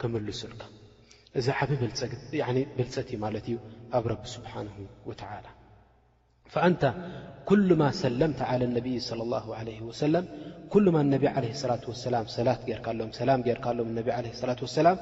ክምልሱሉካ 0.02 0.64
እዚ 1.40 1.48
ዓብ 1.60 1.70
ግ 1.80 1.82
ብልፀት 2.80 3.10
እዩ 3.14 3.18
ማለት 3.26 3.48
እዩ 3.52 3.58
ኣብ 3.98 4.04
ረቢ 4.14 4.22
ስብሓንሁ 4.38 4.76
ወተዓላ 5.10 5.48
فአንተ 6.54 6.84
ኲማ 7.50 7.82
ሰለምቲ 8.02 8.40
ዓለ 8.52 8.62
ነቢይ 8.78 8.96
صለى 9.10 9.24
اله 9.28 9.46
ለ 9.68 9.70
ወሰለም 9.90 10.26
ኩማ 10.74 10.96
ነቢ 11.14 11.24
ለ 11.44 11.46
ላة 11.70 12.04
ላም 12.14 12.26
ሰላት 12.36 12.60
ጌርካሎም 12.70 13.10
ሰላም 13.20 13.40
ጌርካኣሎም 13.48 13.88
ነቢ 14.00 14.08
ላ 14.26 14.54
ላም 14.88 14.98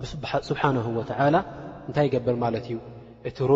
ቢ 0.00 0.02
ስብሓነ 0.50 0.76
ላ 1.34 1.38
እንታይ 1.88 2.04
ይገብር 2.08 2.36
ማለት 2.44 2.64
እዩ 2.70 2.76
እቲ 3.28 3.38
ሩ 3.50 3.52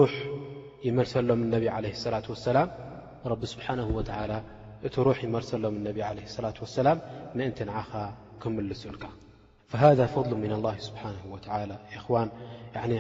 ይመልሰሎም 0.87 1.40
ነቢ 1.54 1.64
ለ 1.85 1.88
ላة 2.07 2.68
ላ 3.30 3.35
ቢ 3.42 3.45
ስብሓነ 3.54 3.80
እቲ 4.88 4.95
ሩ 5.07 5.14
ይመልሰሎም 5.26 5.75
ነቢ 5.88 5.99
ለ 6.18 6.21
ላة 6.45 6.57
ሰላም 6.78 6.99
ምእንቲ 7.38 7.59
ንዓኸ 7.71 7.90
ክምልሱልካ 8.42 9.04
فሃذ 9.73 10.00
ፈضሉ 10.14 10.33
ምن 10.45 10.52
ላ 10.66 10.68
ስብሓን 10.88 11.14
ላ 11.71 11.75
ዋን 12.14 12.28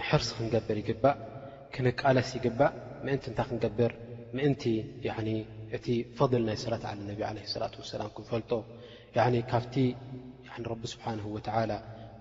ሕርሲ 0.08 0.28
ክንገብር 0.38 0.76
ይግባእ 0.82 1.16
ክንቃለስ 1.74 2.30
ይግባእ 2.38 2.72
ምእንቲ 3.04 3.24
እንታይ 3.30 3.44
ክንገብር 3.48 3.92
ምእንቲ 4.36 4.64
እቲ 5.76 5.86
ፈضል 6.18 6.42
ናይ 6.48 6.56
ሰላት 6.64 6.84
ዓለ 6.90 6.98
ነብ 7.10 7.20
ዓለ 7.28 7.36
ሰላት 7.54 7.74
ወሰላም 7.80 8.08
ክንፈልጦ 8.16 8.52
ኒ 9.32 9.36
ካብቲ 9.52 9.74
ረቢ 10.72 10.82
ስብሓንሁ 10.92 11.24
ወተዓላ 11.36 11.72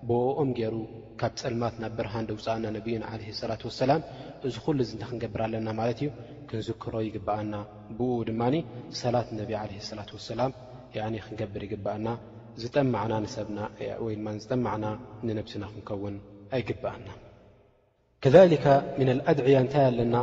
ብኦም 0.08 0.50
ገይሩ 0.58 0.74
ካብ 1.20 1.32
ፀልማት 1.40 1.74
ናብ 1.82 1.92
ብርሃን 1.98 2.24
ደውፃእና 2.28 2.64
ነቢይን 2.76 3.04
ዓለ 3.10 3.20
ሰላት 3.40 3.62
ወሰላም 3.68 4.00
እዚ 4.48 4.54
ኩሉ 4.64 4.78
እዚ 4.84 4.90
እንተ 4.96 5.04
ክንገብር 5.10 5.40
ኣለና 5.46 5.68
ማለት 5.80 5.98
እዩ 6.02 6.10
ክንዝክሮ 6.50 6.94
ይግብኣና 7.06 7.54
ብኡኡ 7.98 8.16
ድማኒ 8.30 8.54
ሰላት 9.02 9.28
ነብዪ 9.40 9.52
ዓለ 9.62 9.70
ላት 9.98 10.10
ወሰላም 10.16 10.52
ክንገብር 11.26 11.64
ይግብኣና 11.68 12.08
ዝጠማዕና 12.62 13.14
ሰብናወድማ 13.36 14.26
ዝጠማዕና 14.44 14.86
ንነብስና 15.28 15.64
ክንከውን 15.72 16.16
ኣይግብኣና 16.58 17.08
ከሊከ 18.24 18.66
ምና 19.00 19.08
ኣልኣድዕያ 19.14 19.58
እንታይ 19.66 19.86
ኣለና 19.90 20.16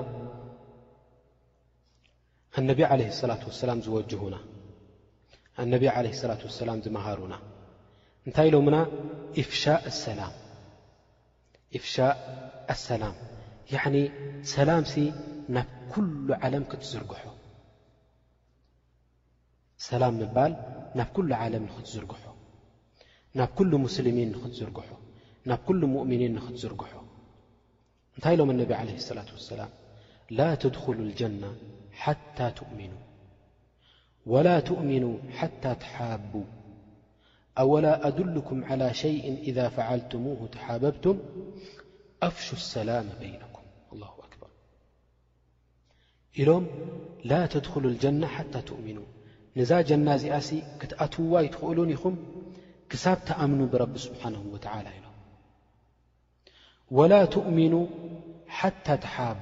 ኣነቢ 2.59 2.79
ዓለህ 2.93 3.09
ሰላት 3.21 3.41
ወሰላም 3.47 3.79
ዝወጅሁና 3.85 4.35
ኣነቢ 5.61 5.83
ዓለ 5.95 6.05
ላት 6.31 6.41
ወሰላም 6.47 6.77
ዝመሃሩና 6.85 7.33
እንታይ 8.27 8.47
ኢሎሙና 8.49 8.77
እፍሻእ 9.41 9.81
ኣሰላም 9.91 10.33
እፍሻእ 11.77 12.15
ኣሰላም 12.73 13.15
ያዕኒ 13.73 13.97
ሰላም 14.53 14.83
ሲ 14.93 15.03
ናብ 15.57 15.69
ኲሉ 15.93 16.27
ዓለም 16.47 16.63
ኽትዝርግሑ 16.71 17.23
ሰላም 19.89 20.13
ምባል 20.21 20.53
ናብ 20.99 21.09
ኲሉ 21.15 21.31
ዓለም 21.45 21.63
ንኽትዝርግሖ 21.69 22.23
ናብ 23.39 23.51
ኲሉ 23.59 23.71
ሙስልሚን 23.85 24.29
ንኽትዝርግሖ 24.35 24.89
ናብ 25.51 25.61
ኲሉ 25.69 25.81
ምእምኒን 25.95 26.33
ንኽትዝርግሖ 26.39 26.91
እንታይ 28.15 28.33
ኢሎም 28.37 28.51
ኣነቢ 28.57 28.71
ዓለህ 28.81 28.97
ላት 29.19 29.31
ወሰላም 29.39 29.71
ላ 30.37 30.47
ተድኹሉ 30.61 30.97
ኣልጀና 31.07 31.43
حታى 31.95 32.51
تؤمنا 32.51 32.97
ولا 34.25 34.59
تؤمنا 34.59 35.17
حتى 35.31 35.75
ተحاب 35.75 36.45
أولا 37.57 38.07
أድلكም 38.07 38.63
على 38.63 38.93
شيء 38.93 39.37
إذا 39.37 39.69
فعلتمه 39.69 40.37
ተሓابብتم 40.51 41.17
أفشو 42.23 42.55
السላام 42.59 43.07
بينكم 43.19 43.63
الله 43.93 44.11
أكبር 44.27 44.49
إሎም 46.39 46.65
لا 47.31 47.41
ተድخل 47.53 47.83
الجنة 47.91 48.27
حتى 48.35 48.59
تؤምن 48.69 48.97
ንዛ 49.57 49.71
جና 49.89 50.07
እዚኣሲ 50.17 50.49
ክትኣትዋ 50.79 51.31
ይትኽእሉን 51.45 51.89
ኢኹም 51.95 52.15
ክሳብ 52.91 53.17
ተኣምن 53.29 53.59
ብرቢ 53.73 53.93
ስبሓنه 54.07 54.41
ول 54.47 54.55
ኢሎ 54.97 55.05
ولا 56.97 57.21
ؤምن 57.39 57.73
ታ 58.85 58.87
ተሓب 59.05 59.41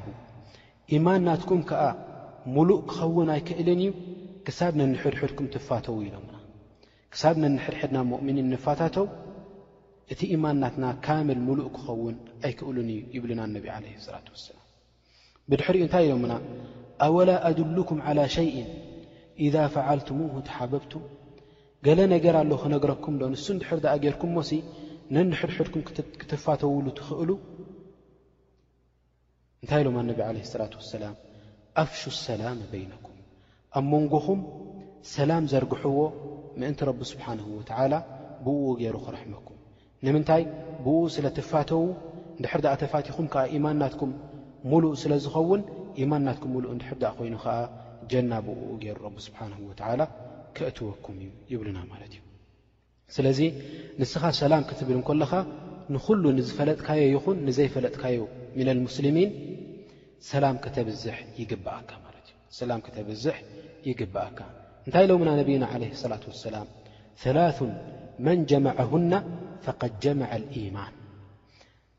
إيማን 0.93 1.22
ናትኩም 1.27 1.62
ሙሉእ 2.55 2.79
ክኸውን 2.91 3.29
ኣይክእልን 3.35 3.79
እዩ 3.83 3.89
ክሳብ 4.47 4.73
ነንሕድሕድኩም 4.79 5.45
ትፋተው 5.53 5.97
ኢሎምና 6.05 6.31
ክሳብ 7.13 7.35
ነንሕድሕድና 7.43 7.97
ሞእሚኒን 8.12 8.50
ንፋታተው 8.53 9.07
እቲ 10.13 10.21
ኢማንናትና 10.35 10.85
ካምል 11.05 11.39
ሙሉእ 11.47 11.69
ክኸውን 11.75 12.15
ኣይክእሉን 12.47 12.89
እዩ 12.95 13.00
ይብሉና 13.15 13.39
ኣነቢ 13.47 13.65
ዓለህ 13.75 13.93
ሰላት 14.07 14.27
ወሰላም 14.33 14.65
ብድሕሪእዩ 15.51 15.83
እንታይ 15.88 16.05
ኢሎምና 16.09 16.33
ኣወላ 17.07 17.29
ኣድሉኩም 17.50 18.00
ዓላ 18.09 18.19
ሸይእን 18.38 18.69
ኢዛ 19.45 19.55
ፈዓልትሙሁ 19.75 20.33
ተሓበብቱም 20.50 21.05
ገለ 21.85 22.00
ነገር 22.15 22.35
ኣሎ 22.43 22.51
ክነግረኩም 22.63 23.15
ዶ 23.21 23.23
ንሱ 23.33 23.45
እንድሕር 23.55 23.79
ዘኣ 23.85 23.93
ገይርኩም 24.03 24.31
ሞሲ 24.38 24.51
ነንሕድሕድኩም 25.15 25.83
ክትፋተውሉ 26.21 26.85
ትኽእሉ 27.00 27.29
እንታይ 29.63 29.81
ኢሎም 29.85 29.97
ኣነብ 30.03 30.19
ዓለይ 30.29 30.45
ሰላት 30.53 30.73
ወሰላም 30.79 31.15
ኣፍሹ 31.81 32.01
ኣሰላም 32.13 32.57
በይነኩም 32.71 33.13
ኣብ 33.77 33.85
መንጎኹም 33.93 34.41
ሰላም 35.15 35.43
ዘርግሕዎ 35.51 35.99
ምእንቲ 36.61 36.79
ረቢ 36.89 36.99
ስብሓንሁ 37.11 37.45
ወትዓላ 37.59 37.93
ብእኡ 38.45 38.63
ገይሩ 38.81 38.95
ኽረሕመኩም 39.05 39.57
ንምንታይ 40.05 40.43
ብኡኡ 40.85 40.99
ስለ 41.15 41.25
ተፋተዉ 41.37 41.81
ንድሕርዳእ 42.39 42.75
ተፋቲኹም 42.81 43.27
ከዓ 43.33 43.43
ኢማን 43.55 43.77
ናትኩም 43.81 44.11
ምሉእ 44.71 44.93
ስለ 45.03 45.13
ዝኸውን 45.23 45.61
ኢማን 46.03 46.23
ናትኩም 46.27 46.51
ሙሉእ 46.55 46.71
እንድሕርዳእ 46.75 47.13
ኾይኑ 47.19 47.35
ኸዓ 47.45 47.55
ጀና 48.11 48.31
ብእኡ 48.47 48.61
ገይሩ 48.83 48.97
ረቢ 49.07 49.17
ስብሓንሁ 49.27 49.57
ወተዓላ 49.69 50.01
ከእትወኩም 50.57 51.17
እዩ 51.23 51.31
ይብሉና 51.53 51.79
ማለት 51.91 52.13
እዩ 52.17 52.21
ስለዚ 53.15 53.39
ንስኻ 54.01 54.23
ሰላም 54.41 54.63
ክትብል 54.69 54.95
እንከለኻ 54.99 55.33
ንዂሉ 55.95 56.23
ንዝፈለጥካዮ 56.37 57.01
ይኹን 57.15 57.37
ንዘይፈለጥካዮ 57.47 58.19
ምና 58.57 58.67
ልሙስልሚን 58.77 59.31
ሰላም 60.31 60.55
ከተብዝሕ 60.63 61.15
ይግብአካ 61.39 61.89
ማለት 62.05 62.25
እዩ 62.31 62.35
ሰላም 62.59 62.79
ከተብዝ 62.85 63.23
ይግብአካ 63.89 64.37
እንታይ 64.87 65.05
ሎምና 65.11 65.29
ነብና 65.39 65.63
ለ 65.81 65.83
ላة 66.11 66.23
ሰላም 66.45 66.67
ላ 67.37 67.49
መን 68.25 68.39
ጀመዐሁና 68.51 69.13
ፈقድ 69.65 69.93
ጀመዐ 70.03 70.31
يማን 70.67 70.93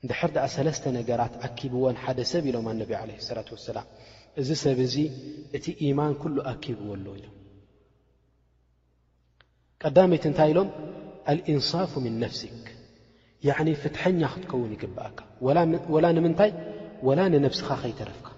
ንድሕር 0.05 0.31
ድኣ 0.37 0.45
ሰለስተ 0.57 0.85
ነገራት 0.99 1.35
ኣኪብዎን 1.49 1.97
ሓደ 2.05 2.19
ሰብ 2.33 2.45
ኢሎም 2.51 2.67
ኣነብ 2.73 2.91
ላ 3.39 3.41
ወሰላም 3.57 3.87
እዚ 4.41 4.49
ሰብ 4.65 4.79
እዙ 4.87 4.97
እቲ 5.57 5.65
ኢማን 5.87 6.13
ኩሉ 6.23 6.37
ኣኪብዎ 6.53 6.89
ኣሎ 6.97 7.07
ኢሎ 7.19 7.27
ቀዳመይቲ 9.83 10.25
እንታይ 10.31 10.49
ኢሎም 10.55 10.69
ኣልእንصፍ 11.33 11.93
ምን 12.07 12.15
ነፍስክ 12.25 12.63
ኒ 13.67 13.71
ፍትሐኛ 13.85 14.21
ክትከውን 14.33 14.71
ይግብእካ 14.77 15.19
ላ 16.05 16.09
ንምንታይ 16.19 16.51
ወላ 17.07 17.21
ንነብስኻ 17.33 17.69
ኸይተረፍካ 17.83 18.29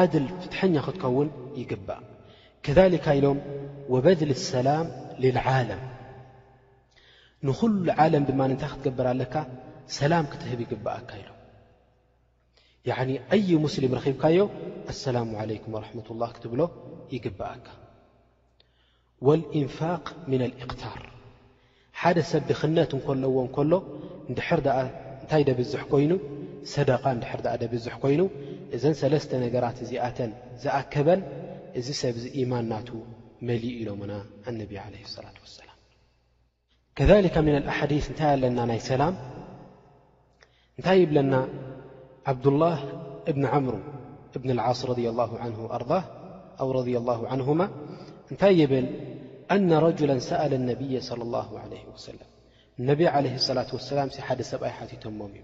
ዓድል 0.00 0.26
ፍትሐኛ 0.42 0.74
ክትኸውን 0.86 1.28
ይግባእ 1.60 2.02
ከذካ 2.64 3.06
ኢሎም 3.18 3.38
ወበድል 3.92 4.30
اሰላም 4.38 4.86
ልልዓለም 5.22 5.82
ንኹሉ 7.48 7.74
ዓለም 8.04 8.24
ድማ 8.28 8.40
ንታይ 8.50 8.68
ክትገብር 8.72 9.06
ኣለካ 9.12 9.34
ሰላም 9.98 10.24
ክትህብ 10.32 10.60
ይግብአካ 10.64 11.10
ኢሎም 11.20 11.36
ኣይ 13.34 13.46
ሙስልም 13.64 13.92
ረኺብካዮ 13.98 14.38
ኣሰላሙ 14.92 15.28
عለይኩም 15.42 15.70
ወራመة 15.76 16.06
لላه 16.16 16.28
ክትብሎ 16.36 16.60
ይግብአካ 17.16 17.66
ወاእንፋق 19.26 20.06
ምን 20.30 20.40
إኽታር 20.64 21.00
ሓደ 22.00 22.18
ሰብ 22.30 22.42
ድኽነት 22.50 22.90
እንከለዎ 22.96 23.34
እከሎ 23.48 23.72
ንድሕር 24.30 24.60
ኣ 24.76 24.80
እታይ 25.30 25.44
ደብዝሕ 25.48 25.82
ኮይኑ 25.90 26.12
ሰደኻ 26.70 27.02
ድሕር 27.22 27.40
ኣ 27.50 27.52
ደብዝሕ 27.62 27.92
ኮይኑ 28.02 28.20
እዘን 28.76 28.94
ሰለስተ 29.00 29.30
ነገራት 29.42 29.76
እዚኣተን 29.84 30.30
ዝኣከበን 30.62 31.20
እዚ 31.78 31.86
ሰብዚ 32.00 32.24
ኢማን 32.40 32.64
ናቱ 32.72 32.88
መሊ 33.48 33.62
ኢሎሙና 33.80 34.12
ኣነብ 34.50 34.70
ለ 34.76 34.82
ላة 34.94 35.36
وሰላ 35.44 35.68
ከذካ 36.96 37.34
ም 37.46 37.48
ኣሓዲث 37.72 38.06
እንታይ 38.12 38.30
ኣለና 38.36 38.58
ናይ 38.70 38.80
ሰላም 38.90 39.14
እንታይ 40.78 40.98
ይብለና 41.02 41.34
ዓብድላه 42.32 42.76
እብኒ 43.30 43.44
ዓምሩ 43.54 43.74
እብን 44.36 44.50
ልዓስ 44.58 44.80
ኣር 45.70 45.82
ه 45.90 45.92
ንهማ 47.40 47.60
እንታይ 48.30 48.52
ይብል 48.62 48.86
አና 49.54 49.70
ረላ 49.86 50.10
ሰأل 50.30 50.52
اነብይ 50.60 50.92
صለى 51.08 51.22
الላه 51.28 51.48
ع 51.62 51.62
ወሰለም 51.94 52.30
اነብ 52.82 53.00
عለ 53.14 53.26
ላة 53.56 53.70
سላ 53.88 54.00
ሓደ 54.26 54.40
ሰብኣይ 54.50 54.74
ቲቶሞ 54.90 55.20
ይ 55.38 55.42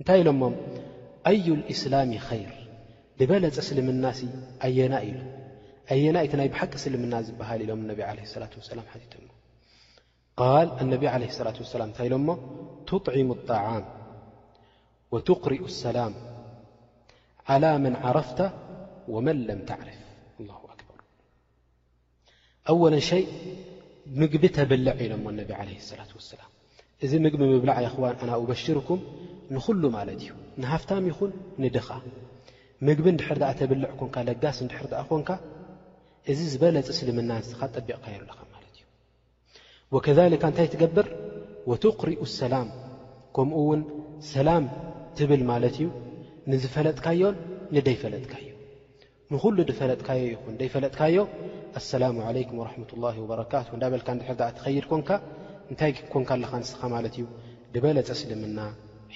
እንታይ 0.00 0.18
ኢሎሞ 0.22 0.42
ዩ 1.46 1.48
الإسላም 1.60 2.08
ር 2.28 2.52
ንበለፀ 3.20 3.56
ስልምና 3.68 4.04
ኣየና 4.66 4.94
የና 6.04 6.16
ቲ 6.30 6.32
ናይ 6.40 6.48
ብሓቂ 6.54 6.72
ስልምና 6.84 7.14
ዝበሃል 7.26 7.60
ኢሎም 7.64 7.80
ላة 7.88 8.14
ላ 8.16 8.20
ነ 10.90 10.92
ላة 11.46 11.52
ላ 11.80 11.84
እታይ 11.90 12.08
ሎ 12.14 12.14
طዕሙ 13.06 13.28
الطعም 13.38 13.84
وትقሪኡ 15.12 15.62
الሰላም 15.72 16.14
على 17.50 17.70
መن 17.84 17.94
عረፍታ 18.04 18.38
وመን 19.14 19.38
ለም 19.48 19.60
ተعርፍ 19.68 20.00
ር 22.70 22.96
ء 23.10 23.24
ምግቢ 24.20 24.44
ተብልዕ 24.56 24.92
ኢሎሞ 25.04 25.24
ነቢ 25.40 25.50
ዓለህ 25.60 25.76
ሰላት 25.90 26.10
ወሰላም 26.18 26.50
እዚ 27.04 27.12
ምግቢ 27.24 27.40
ምብላዕ 27.52 27.76
ይኽዋን 27.86 28.16
ኣና 28.22 28.30
ኡበሽርኩም 28.40 29.00
ንዂሉ 29.56 29.82
ማለት 29.96 30.16
እዩ 30.24 30.30
ንሃፍታም 30.62 31.04
ይኹን 31.10 31.30
ንድኻ 31.64 31.88
ምግቢ 32.86 33.06
እንድሕር 33.12 33.38
ደኣ 33.42 33.50
ተብልዕ 33.60 33.90
ኮንካ 34.00 34.16
ለጋስ 34.28 34.58
ንድሕር 34.64 34.86
ድኣ 34.92 35.00
ኾንካ 35.10 35.30
እዚ 36.32 36.38
ዝበለፅ 36.52 36.88
ስልምናንስኻ 36.98 37.60
ጠቢቕካ 37.74 38.04
የለኻ 38.14 38.38
ማለት 38.54 38.70
እዩ 38.78 38.82
ወከልካ 39.94 40.42
እንታይ 40.52 40.68
ትገብር 40.74 41.06
ወትቕሪኡ 41.70 42.18
ኣሰላም 42.28 42.68
ከምኡ 43.36 43.58
ውን 43.70 43.82
ሰላም 44.34 44.64
ትብል 45.18 45.42
ማለት 45.52 45.74
እዩ 45.80 45.88
ንዝፈለጥካዮን 46.50 47.36
ንደይፈለጥካዩ 47.76 48.46
ንኹሉ 49.32 49.56
ድፈለጥካዮ 49.68 50.22
ይኹን 50.32 50.54
ደይፈለጥካዮ 50.60 51.14
ኣሰላሙ 51.78 52.14
ዓለይኩም 52.30 52.58
ወራሕማት 52.60 52.90
ላሂ 53.04 53.16
ወበረካቱ 53.22 53.68
እንዳ 53.76 53.84
በልካ 53.92 54.08
ንድሕር 54.16 54.36
ድኣ 54.40 54.48
ትኸይድ 54.58 54.84
ኮንካ 54.90 55.10
እንታይ 55.70 55.92
ኮንካ 56.12 56.28
ኣለኻ 56.36 56.50
ኣንስኻ 56.58 56.80
ማለት 56.94 57.14
እዩ 57.18 57.24
ድበለፀ 57.74 58.08
ስልምና 58.20 58.58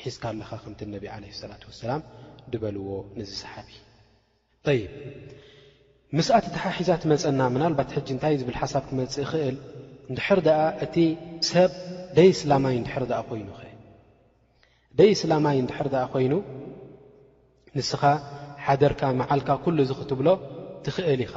ሒዝካ 0.03 0.23
ኣለኻ 0.33 0.51
ከምቲ 0.63 0.81
ነብ 0.95 1.05
ዓለ 1.17 1.23
ስላት 1.41 1.63
ወሰላም 1.71 2.01
ድበልዎ 2.55 2.89
ንዚ 3.19 3.31
ሰሓቢ 3.43 3.69
ይ 4.79 4.81
ምስኣቲ 6.19 6.47
ትሓሒዛ 6.55 6.91
ትመፀና 7.03 7.41
ምናልባት 7.55 7.91
ሕጂ 7.97 8.09
እንታይ 8.15 8.35
ዝብል 8.41 8.57
ሓሳብ 8.63 8.83
ክመፅእ 8.89 9.27
ኽእል 9.31 9.57
ንድሕር 10.13 10.39
ድኣ 10.47 10.59
እቲ 10.85 10.97
ሰብ 11.51 11.71
ደይ 12.19 12.29
ስላማይ 12.41 12.75
ንድሕር 12.83 13.05
ድኣ 13.11 13.19
ኮይኑ 13.31 13.49
ኸ 13.59 13.63
ደይ 14.99 15.11
ስላማይ 15.23 15.57
እንድሕር 15.63 15.89
ድኣ 15.95 16.03
ኮይኑ 16.15 16.35
ንስኻ 17.79 18.03
ሓደርካ 18.67 19.01
መዓልካ 19.23 19.49
ኩሉ 19.65 19.79
ዚ 19.89 19.93
ኽትብሎ 20.01 20.29
ትኽእል 20.85 21.23
ኢኻ 21.27 21.35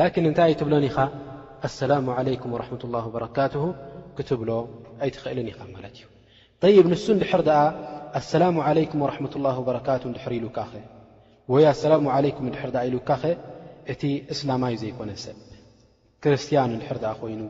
ላኪን 0.00 0.26
እንታይ 0.28 0.46
ኣይትብሎን 0.50 0.84
ኢኻ 0.88 0.96
ኣሰላሙ 1.68 2.06
ዓለይኩም 2.20 2.52
ወረሕመት 2.54 2.82
ላه 2.94 3.04
ወበረካትሁ 3.08 3.64
ክትብሎ 4.16 4.50
ኣይትኽእልን 5.04 5.48
ኢኻ 5.52 5.58
ማለት 5.74 5.96
እዩ 6.66 6.72
ይብ 6.78 6.86
ንሱ 6.92 7.04
እንድሕር 7.14 7.42
ደኣ 7.48 7.58
ኣሰላሙ 8.20 8.54
ዓለይኩም 8.68 9.00
ወረሕመት 9.04 9.34
ላህ 9.44 9.54
ወበረካትሁ 9.62 10.06
እንድሕር 10.10 10.32
ኢሉካኸ 10.38 10.72
ወይ 11.52 11.64
ኣሰላሙ 11.74 12.04
ዓለይኩም 12.16 12.44
ንድሕር 12.50 12.70
ድኣ 12.76 12.82
ኢሉካኸ 12.90 13.22
እቲ 13.94 14.02
እስላማዊ 14.34 14.74
ዘይኮነ 14.82 15.10
ሰብ 15.24 15.36
ክርስትያን 16.24 16.70
እንድሕር 16.76 16.98
ድኣ 17.04 17.10
ኾይኑ 17.22 17.42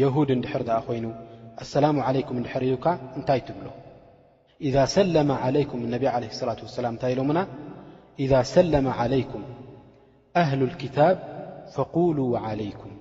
የሁድ 0.00 0.30
እንድሕር 0.36 0.62
ድኣ 0.68 0.76
ኾይኑ 0.88 1.06
ኣሰላሙ 1.64 1.96
ዓለይኩም 2.10 2.38
እንድሕር 2.40 2.62
ኢሉካ 2.68 2.86
እንታይ 3.18 3.40
ትብሎ 3.48 3.66
ኢዛ 4.70 4.76
ሰለመ 4.96 5.30
ዓለይኩም 5.46 5.80
እነቢ 5.88 6.04
ዓለህ 6.14 6.30
ስላት 6.40 6.60
ወሰላም 6.66 6.94
እንታይ 6.96 7.12
ኢሎሙና 7.16 7.40
ኢዛ 8.26 8.32
ሰለመ 8.54 8.86
ዓለይኩም 9.02 9.42
ኣህሉ 10.42 10.60
ልኪታብ 10.74 11.16
ፈقሉ 11.76 12.18
ዓለይኩም 12.48 12.92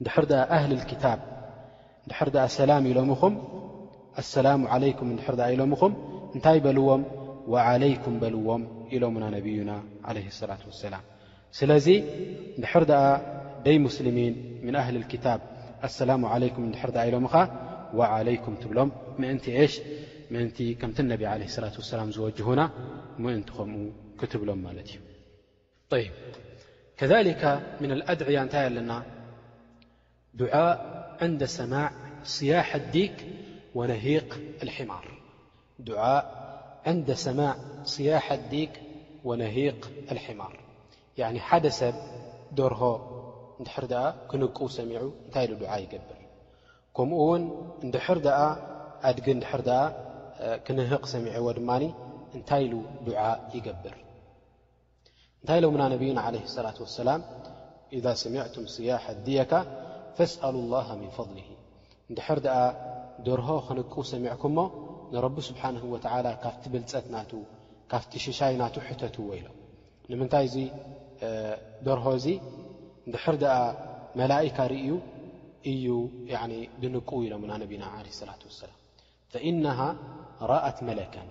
ንድሕር 0.00 0.24
ድኣ 0.30 0.40
ኣህሊ 0.56 0.72
ክታብ 0.90 1.20
ንድር 2.10 2.36
ኣ 2.46 2.48
ሰላም 2.60 2.84
ኢሎምኹም 2.90 3.34
ኣሰላ 4.22 4.48
ለይኩም 4.84 5.08
ንድር 5.16 5.36
ኣ 5.46 5.48
ኢሎምኹም 5.56 5.92
እንታይ 6.36 6.58
በልዎም 6.66 7.02
ወዓለይኩም 7.54 8.14
በልዎም 8.22 8.62
ኢሎምና 8.96 9.24
ነብዩና 9.36 9.70
ዓለ 10.08 10.16
ላة 10.50 10.60
ወሰላም 10.70 11.04
ስለዚ 11.58 11.86
ድሕር 12.62 12.84
ድኣ 12.90 13.02
ደይ 13.66 13.76
መስልሚን 13.86 14.34
ምን 14.66 14.74
ኣህሊ 14.82 14.96
ክታብ 15.12 15.40
ኣሰላሙ 15.88 16.22
ለኩም 16.44 16.66
ንድሕር 16.70 16.90
ድኣ 16.96 17.04
ኢሎምኻ 17.10 17.34
ወዓለይኩም 17.98 18.54
ትብሎም 18.62 18.90
ምእንቲ 19.22 19.46
እሽ 19.64 19.74
ምእንቲ 20.34 20.58
ከምቲ 20.80 20.98
ነብ 21.12 21.22
ለ 21.42 21.50
ላት 21.64 21.76
ወሰላም 21.82 22.08
ዝወጅሁና 22.16 22.62
ምእንቲ 23.24 23.48
ከምኡ 23.58 23.78
ክትብሎም 24.20 24.60
ማለት 24.66 24.90
እዩ 26.00 26.04
كذلك 27.00 27.44
من 27.80 27.90
الأድعي 27.96 28.36
እታይ 28.44 28.64
ኣለና 28.70 28.90
ء 30.40 30.48
عء 30.56 30.76
عند 31.24 31.40
ሰمع 31.56 31.82
صيح 32.36 32.68
ዲ 32.94 32.98
ونهق 39.24 39.80
الحማር 40.12 41.44
ሓደ 41.48 41.64
سብ 41.80 41.94
دርሆ 42.58 42.82
ር 43.82 43.86
ክንቁ 44.30 44.58
سሚዑ 44.78 45.02
እንታይ 45.24 45.46
ع 45.72 45.74
ይገبር 45.82 46.18
كምኡ 46.96 47.18
ውን 47.28 47.42
ድር 47.92 48.06
أድ 49.08 49.18
ር 49.60 49.66
ክنህق 50.66 51.02
سሚعዎ 51.14 51.46
ድ 51.58 51.60
እታይ 52.38 52.64
دع 53.08 53.20
ይገبር 53.56 53.94
እንታይ 55.46 55.60
ሎምና 55.64 55.82
ነብይና 55.92 56.20
ለ 56.34 56.36
ላة 56.66 56.78
وሰላም 56.84 57.20
ኢذ 57.96 58.06
ሰሚዕቱም 58.22 58.64
ስያሓ 58.76 59.04
ድየካ 59.26 59.52
ፈስأሉ 60.16 60.54
الላه 60.64 60.86
ምን 61.00 61.10
ፈضሊ 61.16 61.38
እድሕር 62.12 62.38
ድኣ 62.46 62.56
ደርሆ 63.28 63.48
ክንቁ 63.66 63.92
ሰሚዕኩሞ 64.12 64.58
ንረቢ 65.14 65.36
ስብሓንه 65.48 65.82
ወላ 65.94 66.26
ካፍቲ 66.44 66.62
ብልፀት 66.72 67.06
ና 67.14 67.16
ካፍቲ 67.92 68.12
ሽሻይ 68.26 68.52
ናቱ 68.62 68.74
ሕተትዎ 68.88 69.28
ኢሎ 69.38 69.46
ንምንታይ 70.10 70.44
እዙ 70.48 70.56
ደርሆ 71.88 72.04
እዙ 72.18 72.26
ንድሕር 73.08 73.36
ኣ 73.56 73.56
መላካ 74.20 74.58
ርእዩ 74.74 74.90
እዩ 75.72 75.86
ብንቁ 76.80 77.08
ኢሎምና 77.26 77.52
ነና 77.62 77.84
ላة 77.94 78.40
ሰላ 78.60 78.72
ፈኢነሃ 79.34 79.78
ረአት 80.52 80.78
መለከን 80.90 81.28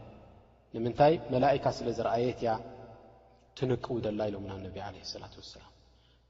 ንምንታይ 0.76 1.14
መላካ 1.36 1.66
ስለ 1.80 1.88
ዝረአየት 2.00 2.40
እያ 2.46 2.52
ትንቁው 3.60 3.98
ደላ 4.06 4.22
ኢሎምና 4.32 4.54
ነቢ 4.66 4.76
ለ 4.94 5.20
ላ 5.22 5.26
ወሰላ 5.42 5.64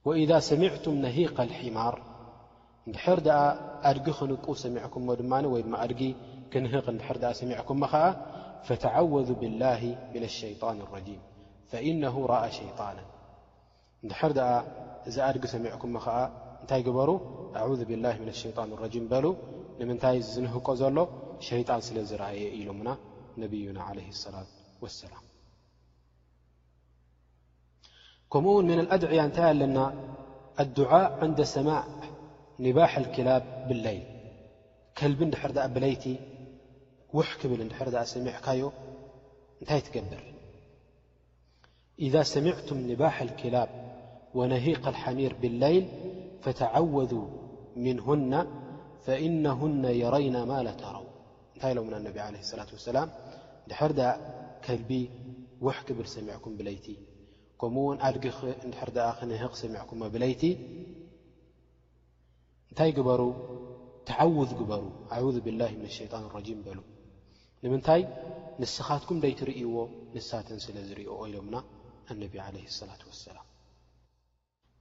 ወኢذ 0.08 0.32
ሰሚዕቱም 0.50 0.96
ነሂق 1.06 1.38
ልሒማር 1.52 1.96
ድሕር 2.96 3.20
ድኣ 3.28 3.38
ኣድጊ 3.90 4.06
ክንቁ 4.20 4.46
ሰሚዕኩምሞ 4.64 5.08
ድማ 5.22 5.34
ወይ 5.54 5.62
ድማ 5.68 5.76
ኣድጊ 5.86 6.02
ክንህቕ 6.54 6.86
ድር 7.02 7.20
ኣ 7.32 7.34
ሰሚዕኩምሞ 7.42 7.82
ኸዓ 7.94 8.06
ፈተዓወذ 8.68 9.30
ብላህ 9.42 9.82
ምን 10.14 10.24
ሸይጣን 10.40 10.78
ረጂም 10.94 11.20
ፈኢነ 11.72 12.04
ረአ 12.32 12.44
ሸይጣና 12.60 13.00
ድሕር 14.10 14.32
ድኣ 14.38 14.50
እዚ 15.10 15.16
ኣድጊ 15.28 15.44
ሰሚዕኩምሞ 15.56 15.96
ከዓ 16.06 16.18
እንታይ 16.62 16.82
ግበሩ 16.88 17.10
ኣذ 17.64 17.82
ብላ 17.92 18.06
ምን 18.24 18.32
ሸይጣን 18.42 18.70
ረጂም 18.84 19.06
በሉ 19.12 19.26
ንምንታይ 19.80 20.18
ዝንህቆ 20.34 20.68
ዘሎ 20.84 20.98
ሸይጣን 21.50 21.82
ስለ 21.88 21.98
ዝረአየ 22.12 22.42
ኢሎሙና 22.62 22.90
ነብዩና 23.42 23.80
ለ 23.98 24.00
ላة 24.36 24.46
ወሰላም 24.84 25.24
كم 28.34 28.48
ن 28.62 28.66
من 28.68 28.80
الأدعية 28.80 29.26
نتي 29.28 29.52
الن 29.52 29.78
الدعاء 30.60 31.10
عند 31.24 31.40
سماء 31.44 31.84
نباح 32.60 32.98
الكلاب 32.98 33.44
بالليل 33.68 34.04
كلب 34.98 35.24
ندحر 35.24 35.52
دأ 35.52 35.68
بليت 35.76 36.04
وح 37.18 37.30
كبل 37.42 37.60
ر 37.88 37.90
د 37.96 37.98
سمعكي 38.14 38.62
نتي 39.64 39.80
تقبر 39.86 40.24
إذا 42.06 42.22
سمعتم 42.36 42.78
نباح 42.92 43.16
الكلاب 43.28 43.70
ونهيق 44.38 44.84
الحمير 44.94 45.32
بالليل 45.42 45.84
فتعوذوا 46.44 47.28
منهن 47.86 48.34
فإنهن 49.06 49.84
يرين 50.04 50.36
ما 50.50 50.60
لترو 50.66 51.04
نت 51.56 51.64
لمنا 51.76 51.98
انبي 51.98 52.20
عليه 52.28 52.40
الصلاة 52.46 52.68
ولسلام 52.74 53.10
دحر 53.70 53.92
دأ 54.00 54.10
كلبي 54.66 55.04
وح 55.66 55.78
كبل 55.88 56.06
سمعكم 56.18 56.52
بليت 56.58 56.88
ከምኡእውን 57.66 58.00
ኣድጊ 58.08 58.26
እንድሕር 58.66 58.90
ድኣ 58.96 59.06
ክንህቕ 59.20 59.54
ሰሚዕኩም 59.60 60.02
ብለይቲ 60.14 60.42
እንታይ 62.70 62.90
ግበሩ 62.98 63.22
ተዓውዝ 64.08 64.52
ግበሩ 64.60 64.84
ኣذ 65.16 65.36
ብላህ 65.46 65.72
ምን 65.80 65.88
ኣሸይጣን 65.90 66.26
ረጂም 66.36 66.60
በሉ 66.66 66.80
ንምንታይ 67.64 68.02
ንስኻትኩም 68.62 69.18
ደይ 69.24 69.34
ትርእይዎ 69.40 69.74
ንሳተን 70.16 70.60
ስለ 70.66 70.76
ዝርዮ 70.90 71.10
ኢሎምና 71.28 71.56
ኣነቢ 72.12 72.34
ዓለ 72.46 72.56
ላة 72.90 73.02
ወሰላም 73.10 73.46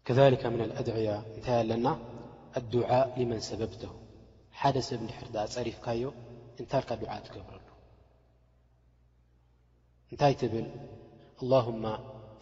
ከሊከ 0.06 0.42
ምን 0.54 0.60
ልኣድዕያ 0.70 1.08
እንታይ 1.36 1.56
ኣለና 1.62 1.86
ኣዱዓእ 2.58 3.06
ልመን 3.20 3.40
ሰበብተሁ 3.50 3.92
ሓደ 4.60 4.76
ሰብ 4.88 4.98
እንድሕር 5.04 5.28
ድኣ 5.36 5.44
ፀሪፍካዮ 5.56 6.02
እንታልካ 6.60 6.90
ዱዓ 7.02 7.12
ትገብረሉ 7.26 7.66
እንታይ 10.12 10.34
ትብል 10.42 10.66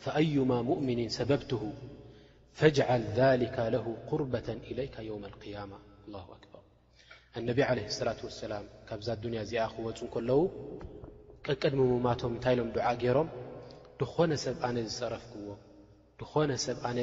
ፈኣዩማ 0.05 0.53
ሙእምኒን 0.69 1.11
ሰበብትሁ 1.17 1.63
ፈጅዓል 2.61 3.03
ሊከ 3.43 3.57
ለሁ 3.75 3.85
ኩርበታ 4.09 4.49
ኢለይካ 4.73 4.97
የውም 5.09 5.23
ልያማ 5.43 5.73
ላ 6.15 6.23
ኣክበር 6.37 6.63
እነቢ 7.41 7.59
ዓለ 7.69 7.79
ላት 8.09 8.21
ወሰላም 8.27 8.65
ካብዛ 8.89 9.09
ዱንያ 9.25 9.41
እዚኣ 9.47 9.65
ክወፁ 9.75 10.01
ከለዉ 10.15 10.41
ቀቀድሚሙማቶም 11.47 12.33
እንታይ 12.37 12.55
ኢሎም 12.57 12.71
ዱዓእ 12.77 12.97
ገይሮም 13.03 13.31
ንኾነ 14.03 14.33
ሰብ 14.45 14.57
ኣነ 14.69 14.77
ዝፀረፍክዎ 14.95 15.49
ንኾነ 16.21 16.51
ሰብ 16.67 16.79
ኣነ 16.89 16.99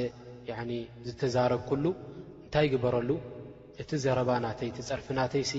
ዝተዛረብ 1.08 1.62
ኩሉ 1.70 1.86
እንታይ 2.46 2.66
ይግበረሉ 2.70 3.10
እቲ 3.82 3.92
ዘረባ 4.06 4.30
ናተይ 4.46 4.70
እቲ 4.72 4.80
ፀርፊናተይሲ 4.90 5.52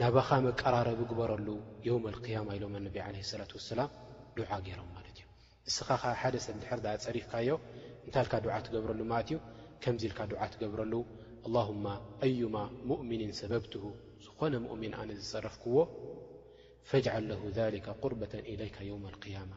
ናባኻ 0.00 0.28
መቀራረብ 0.46 1.00
ግበረሉ 1.10 1.46
የውም 1.88 2.04
ልያማ 2.16 2.48
ኢሎም 2.58 2.74
ኣነቢ 2.80 2.96
ዓለ 3.06 3.16
ላ 3.42 3.50
ወሰላም 3.60 3.90
ዱዓ 4.38 4.48
ገይሮም 4.66 4.90
ማለት 4.96 5.09
ንስኻ 5.68 5.88
ኸ 6.00 6.02
ሓደ 6.20 6.34
ሰብ 6.44 6.56
ድሕር 6.62 6.78
ፀሪፍካዮ 7.06 7.48
እንታይ 8.06 8.22
ልካ 8.26 8.34
ዱዓ 8.44 8.54
ትገብረሉ 8.66 9.00
ማለት 9.10 9.26
እዩ 9.30 9.36
ከምዚ 9.82 10.02
ኢልካ 10.08 10.20
ዱዓ 10.32 10.40
ትገብረሉ 10.52 10.92
ኣهማ 11.48 11.86
ኣዩማ 12.24 12.56
ሙእምንን 12.88 13.32
ሰበብትሁ 13.40 13.82
ዝኾነ 14.24 14.54
ምؤምን 14.64 14.92
ኣነ 15.00 15.08
ዝፀረፍክዎ 15.26 15.76
ፈጅል 16.88 17.24
ለ 17.30 17.32
ሊ 17.74 17.76
ቁርበة 18.02 18.32
إለይካ 18.50 18.76
የውም 18.88 19.04
ልقያማ 19.14 19.52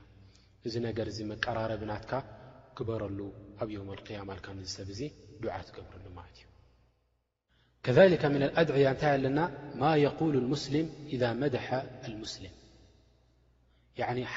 እዚ 0.67 0.73
ነገር 0.87 1.05
እዚ 1.11 1.19
መቀራረብናትካ 1.31 2.11
ክበረሉ 2.77 3.19
ኣብ 3.61 3.67
የውም 3.75 3.89
ልያማ 4.05 4.29
ል 4.57 4.67
ሰብ 4.75 4.87
እዙ 4.95 5.01
ድዓ 5.41 5.53
ትገብረሉ 5.69 6.05
ማለት 6.17 6.37
እዩ 6.39 6.43
ከከ 7.85 8.23
ም 8.33 8.35
ኣድዕያ 8.61 8.87
እንታይ 8.93 9.11
ኣለና 9.17 9.39
ማ 9.81 9.85
قሉ 10.19 10.33
ስልም 10.65 10.87
መድሓ 11.43 11.67
ስልም 12.33 12.53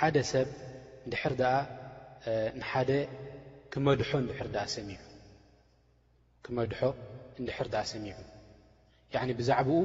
ብ 0.09 0.76
እንድሕር 1.07 1.35
ኣ 1.49 1.55
ንሓደ 2.61 2.91
ክመድ 3.73 4.01
ክመድሖ 6.45 6.81
እንድሕር 7.41 7.67
ድኣ 7.75 7.83
ሰሚዑ 7.93 8.19
ያ 9.15 9.19
ብዛዕባኡ 9.41 9.81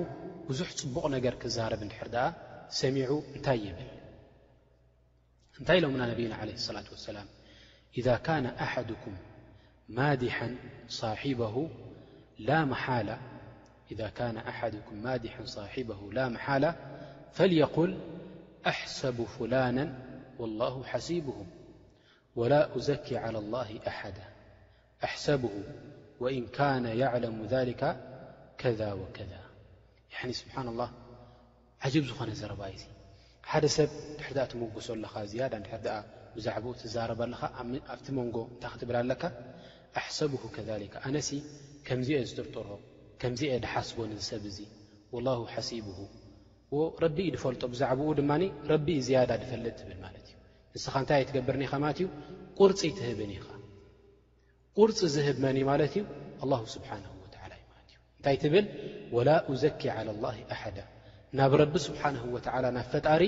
ብዙሕ 0.49 0.69
ፅቡቕ 0.79 1.03
ነገር 1.15 1.33
ክዛረብ 1.41 1.81
እንድሕር 1.85 2.09
ኣ 2.25 2.25
ሰሚዑ 2.79 3.11
እንታይ 3.37 3.59
ይብል 3.67 3.89
እንታይ 5.59 5.77
ኢሎምና 5.81 6.01
ነብይና 6.11 6.33
ለ 6.47 6.49
اصላة 6.59 6.87
ወሰላም 6.95 7.27
إذ 7.99 8.07
ነ 8.43 8.45
ኣሓድኩም 8.65 9.15
ማዲሓ 9.99 10.37
صሒበ 10.99 11.41
ላ 16.17 16.19
መሓላ 16.35 16.65
ፈልيقል 17.37 17.91
ኣሕሰቡ 18.71 19.17
ፍላና 19.35 19.77
ላ 20.59 20.67
ሓሲብሁ 20.91 21.37
ወላ 22.39 22.53
أዘኪ 22.77 23.07
ዓላى 23.23 23.39
لላه 23.45 23.69
ኣሓዳ 23.89 24.17
ኣሕሰብሁ 25.07 25.51
ወእን 26.23 26.45
ካነ 26.55 26.85
ዕለሙ 27.13 27.37
ذልከ 27.53 27.81
ከذ 28.61 28.81
ወከذ 29.01 29.31
ስብሓን 30.41 30.67
ላ 30.79 30.81
ዓጅብ 31.87 32.03
ዝኾነ 32.09 32.29
ዘረባ 32.41 32.61
እዩቲ 32.71 32.83
ሓደ 33.51 33.65
ሰብ 33.77 33.89
ንድሕ 34.19 34.27
ኣ 34.43 34.47
ትመጉሶ 34.51 34.87
ኣለኻ 34.95 35.13
ዝያዳ 35.31 35.53
ንድሕ 35.61 35.73
ኣ 35.95 35.99
ብዛዕባኡ 36.35 36.73
ትዛረበ 36.81 37.19
ኣለኻ 37.25 37.41
ኣብቲ 37.93 38.07
መንጎ 38.17 38.37
እንታይ 38.53 38.69
ክትብል 38.73 38.97
ኣለካ 39.01 39.23
ኣሕሰብሁ 39.99 40.41
ከከ 40.55 40.69
ኣነሲ 41.07 41.29
ከምዚየ 41.87 42.17
ዝጥርጥሮ 42.29 42.69
ከምዚአ 43.21 43.53
ድሓስቦ 43.63 43.97
ንሰብ 44.11 44.43
እዙ 44.51 44.57
ላ 45.27 45.29
ሓሲብሁ 45.53 45.99
ረቢእ 47.05 47.31
ድፈልጦ 47.35 47.63
ብዛዕባኡ 47.73 48.09
ድማ 48.21 48.31
ረቢእ 48.71 49.01
ዝያዳ 49.07 49.29
ድፈልጥ 49.41 49.73
ትብል 49.79 49.97
ማለት 50.03 50.25
እዩ 50.30 50.30
ንስኻ 50.75 50.93
እንታይ 51.03 51.17
ኣይትገብርኒ 51.21 51.61
ኢኻ 51.67 51.73
ማለት 51.83 51.97
እዩ 52.01 52.07
ቁርፂ 52.59 52.79
ይትህብን 52.89 53.31
ኢኻ 53.37 53.45
ቁርፂ 54.77 54.97
ዝህብ 55.15 55.37
መን 55.43 55.55
እዩ 55.59 55.63
ማለት 55.71 55.93
እዩ 55.97 56.03
ኣላሁ 56.43 56.61
ስብሓንሁ 56.75 57.11
ወዓላ 57.23 57.51
እዩማለት 57.59 57.87
እዩ 57.91 57.97
እንታይ 58.17 58.35
ትብል 58.43 58.65
ወላ 59.15 59.29
እዘኪ 59.53 59.81
ዓላ 59.95 60.07
ላሂ 60.25 60.37
ኣሓዳ 60.55 60.77
ናብ 61.39 61.51
ረቢ 61.61 61.73
ስብሓንሁ 61.87 62.23
ወዓላ 62.35 62.65
ናብ 62.77 62.87
ፈጣሪ 62.93 63.23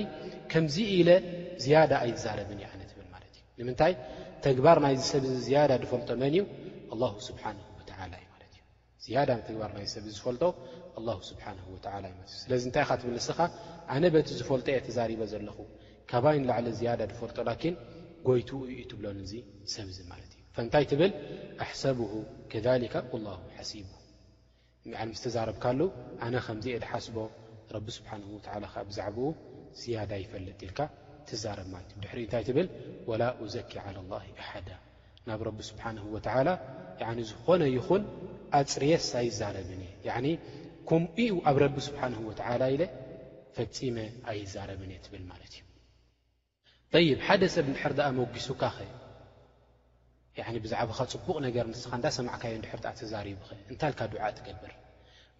ከምዚ 0.52 0.76
ኢለ 0.98 1.10
ዝያዳ 1.64 1.92
ኣይዛረብን 2.04 2.58
እዩ 2.62 2.66
ኣነ 2.72 2.80
ትብል 2.90 3.06
ማለት 3.14 3.34
እዩ 3.38 3.44
ንምንታይ 3.62 3.92
ተግባር 4.46 4.78
ናይ 4.86 4.94
ዝሰብ 5.02 5.22
ዚ 5.32 5.36
ዝያዳ 5.46 5.72
ዝፈልጦ 5.84 6.10
መን 6.24 6.32
እዩ 6.38 6.44
ኣላሁ 6.94 7.12
ስብሓንሁ 7.28 7.64
ወዓላ 7.78 8.12
እዩ 8.22 8.26
ማለት 8.34 8.50
እዩ 8.58 8.62
ዝያዳ 9.06 9.30
ተግባር 9.48 9.70
ናይዝሰብ 9.78 10.04
ዝፈልጦ 10.16 10.44
ላ 11.06 11.12
ስብሓንሁ 11.30 11.64
ወዓላ 11.76 12.04
እዩለ 12.10 12.26
እዩ 12.30 12.38
ስለዚ 12.42 12.62
እንታይ 12.68 12.84
ኻ 12.88 13.00
ትብል 13.00 13.14
ንስኻ 13.20 13.38
ኣነ 13.94 14.04
በቲ 14.16 14.28
ዝፈልጦ 14.40 14.66
እየ 14.74 14.78
ተዛሪበ 14.86 15.20
ዘለኹ 15.32 15.56
ካባይ 16.10 16.36
ንላዕለ 16.42 16.66
ዝያዳ 16.78 17.00
ዝፈልጦ 17.10 17.38
ላኪን 17.48 17.74
ጎይትኡ 18.26 18.58
ዩ 18.72 18.80
ትብሎን 18.90 19.18
እዙ 19.24 19.32
ሰብዚ 19.74 19.98
ማለት 20.10 20.30
እዩ 20.36 20.42
ፈንታይ 20.56 20.84
ትብል 20.90 21.12
ኣሕሰብሁ 21.64 22.10
ከሊካ 22.52 22.94
ላ 23.26 23.30
ሓሲቡ 23.56 23.90
ዓ 25.00 25.04
ምስ 25.10 25.20
ትዛረብካሉ 25.24 25.80
ኣነ 26.26 26.34
ከምዚየ 26.46 26.76
ድሓስቦ 26.84 27.16
ረቢ 27.76 27.86
ስብሓን 27.98 28.22
ከ 28.74 28.84
ብዛዕባኡ 28.88 29.30
ዝያዳ 29.82 30.12
ይፈለጥ 30.24 30.60
ልካ 30.70 30.80
ትዛረብ 31.28 31.68
ማለት 31.74 31.90
እዩ 31.94 31.98
ድሕሪ 32.04 32.20
እንታይ 32.26 32.44
ትብል 32.48 32.66
ወላ 33.10 33.22
ዘኪ 33.54 33.72
ላ 33.96 34.20
ኣሓዳ 34.42 34.68
ናብ 35.28 35.40
ረቢ 35.48 35.58
ስብሓን 35.70 35.96
ዝኾነ 37.32 37.62
ይኹን 37.76 38.02
ኣፅርስ 38.60 39.08
ኣይዛረብን 39.22 39.82
እየ 39.88 40.10
ኩምኡኡ 40.88 41.36
ኣብ 41.48 41.56
ረቢ 41.64 41.76
ስብሓን 41.88 42.12
ወ 42.28 42.32
ኢለ 42.74 42.82
ፈፂመ 43.58 43.96
ኣይዛረብን 44.32 44.90
እየ 44.94 44.98
ትብል 45.04 45.22
ማለት 45.32 45.52
እዩ 45.58 45.62
ሓደ 47.26 47.42
ሰብ 47.54 47.66
ድር 47.98 48.02
ኣ 48.08 48.10
መقሱካ 48.18 48.62
ኸ 50.48 50.50
ብዛዕባኻ 50.64 50.98
ፅቡቕ 51.12 51.36
ነገር 51.46 51.66
ኻ 51.90 51.92
እዳሰማዕካዮ 52.00 52.54
ድ 52.64 52.66
ተዛሪቡ 53.00 53.38
ኸ 53.48 53.50
እንታልካ 53.70 54.00
ድع 54.12 54.22
ትገብር 54.38 54.72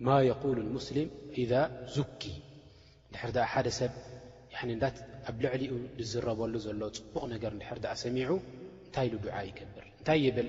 ማ 0.07 0.09
يقول 0.31 0.57
المስلም 0.67 1.09
إذ 1.43 1.53
زኪ 1.97 2.23
ድ 3.13 3.15
ደ 3.37 3.39
ብ 3.67 4.91
ኣብ 5.31 5.37
ልዕሊ 5.45 5.63
ዝረበሉ 6.11 6.55
ዘሎ 6.67 6.81
ፅቡቕ 7.13 7.23
ነገር 7.35 7.53
ድ 7.85 7.87
ሰሚع 8.05 8.29
እንታይ 8.87 9.09
ድዓ 9.25 9.37
ይገብር 9.51 9.87
እንታይ 9.99 10.19
يብል 10.29 10.49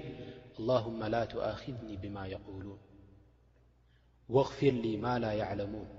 اللهم 0.60 1.00
ل 1.14 1.18
تؤخذني 1.34 1.96
بم 2.04 2.18
يقولون 2.36 2.80
واغፍር 4.36 4.74
ل 4.84 4.86
ማ 5.04 5.06
ل 5.24 5.26
يعلሙون 5.42 5.90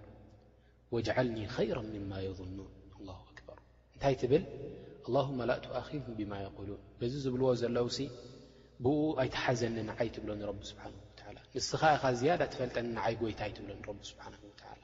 واجعلني 0.92 1.45
خيرا 1.57 1.83
مማ 1.95 2.11
يظنوን 2.29 2.71
لله 2.99 3.19
أكር 3.31 3.59
እታይ 3.97 4.14
ብል 4.31 4.45
ኣላሁመ 5.07 5.38
ላእቱ 5.49 5.66
ኣኺፍን 5.81 6.14
ብማ 6.19 6.33
የቁሉን 6.45 6.81
በዚ 7.01 7.12
ዝብልዎ 7.25 7.49
ዘለውሲ 7.61 7.99
ብኡ 8.85 8.95
ኣይትሓዘኒ 9.23 9.77
ንዓይ 9.88 10.09
ትብሎ 10.14 10.31
ንረቢ 10.40 10.59
ስብሓንሁ 10.71 10.99
ወዓላ 11.19 11.29
ንስኻ 11.59 11.83
ኢኻ 11.97 12.05
ዝያዳ 12.21 12.42
ትፈልጠኒ 12.53 12.87
ንዓይ 12.97 13.14
ጐይታ 13.27 13.40
ኣይትብሎ 13.47 13.71
ኒረቢ 13.81 13.99
ስብሓንሁ 14.11 14.40
ወታዓላ 14.51 14.83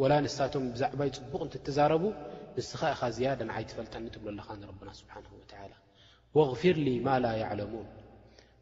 ወላ 0.00 0.12
ንሳቶም 0.26 0.64
ብዛዕባይ 0.74 1.10
ጽቡቕ 1.16 1.40
ንትትዛረቡ 1.48 2.02
ንስኻ 2.56 2.80
ኢኻ 2.94 3.02
ዝያዳ 3.16 3.40
ንኣይ 3.50 3.64
ትፈልጠኒ 3.70 4.04
ትብሎ 4.16 4.28
ኣለኻ 4.32 4.48
ንረብና 4.62 4.90
ስብሓንሁ 5.00 5.30
ወታዓላ 5.42 5.72
ወኣኽፊርሊ 6.38 6.88
ማላ 7.06 7.26
ያዕለሙን 7.42 7.86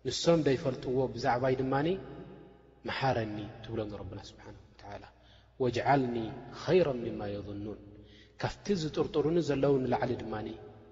ንሶም 0.09 0.40
ዶ 0.46 0.54
ይፈልጥዎ 0.57 0.96
ብዛዕባይ 1.16 1.54
ድማኒ 1.62 1.88
መሓረኒ 2.90 3.37
ትብሎ 3.64 3.80
ንረብና 3.90 4.20
ስብሓንሁ 4.30 4.61
ወዓላ 4.83 5.04
ወጅዓልኒ 5.64 6.16
ኸይራ 6.62 6.87
ምማ 7.02 7.20
የظኑን 7.35 7.80
ካፍቲ 8.44 8.66
ዝጥርጥሩኒ 8.85 9.37
ዘለዉ 9.50 9.74
ንላዕሊ 9.85 10.12
ድማኒ 10.22 10.48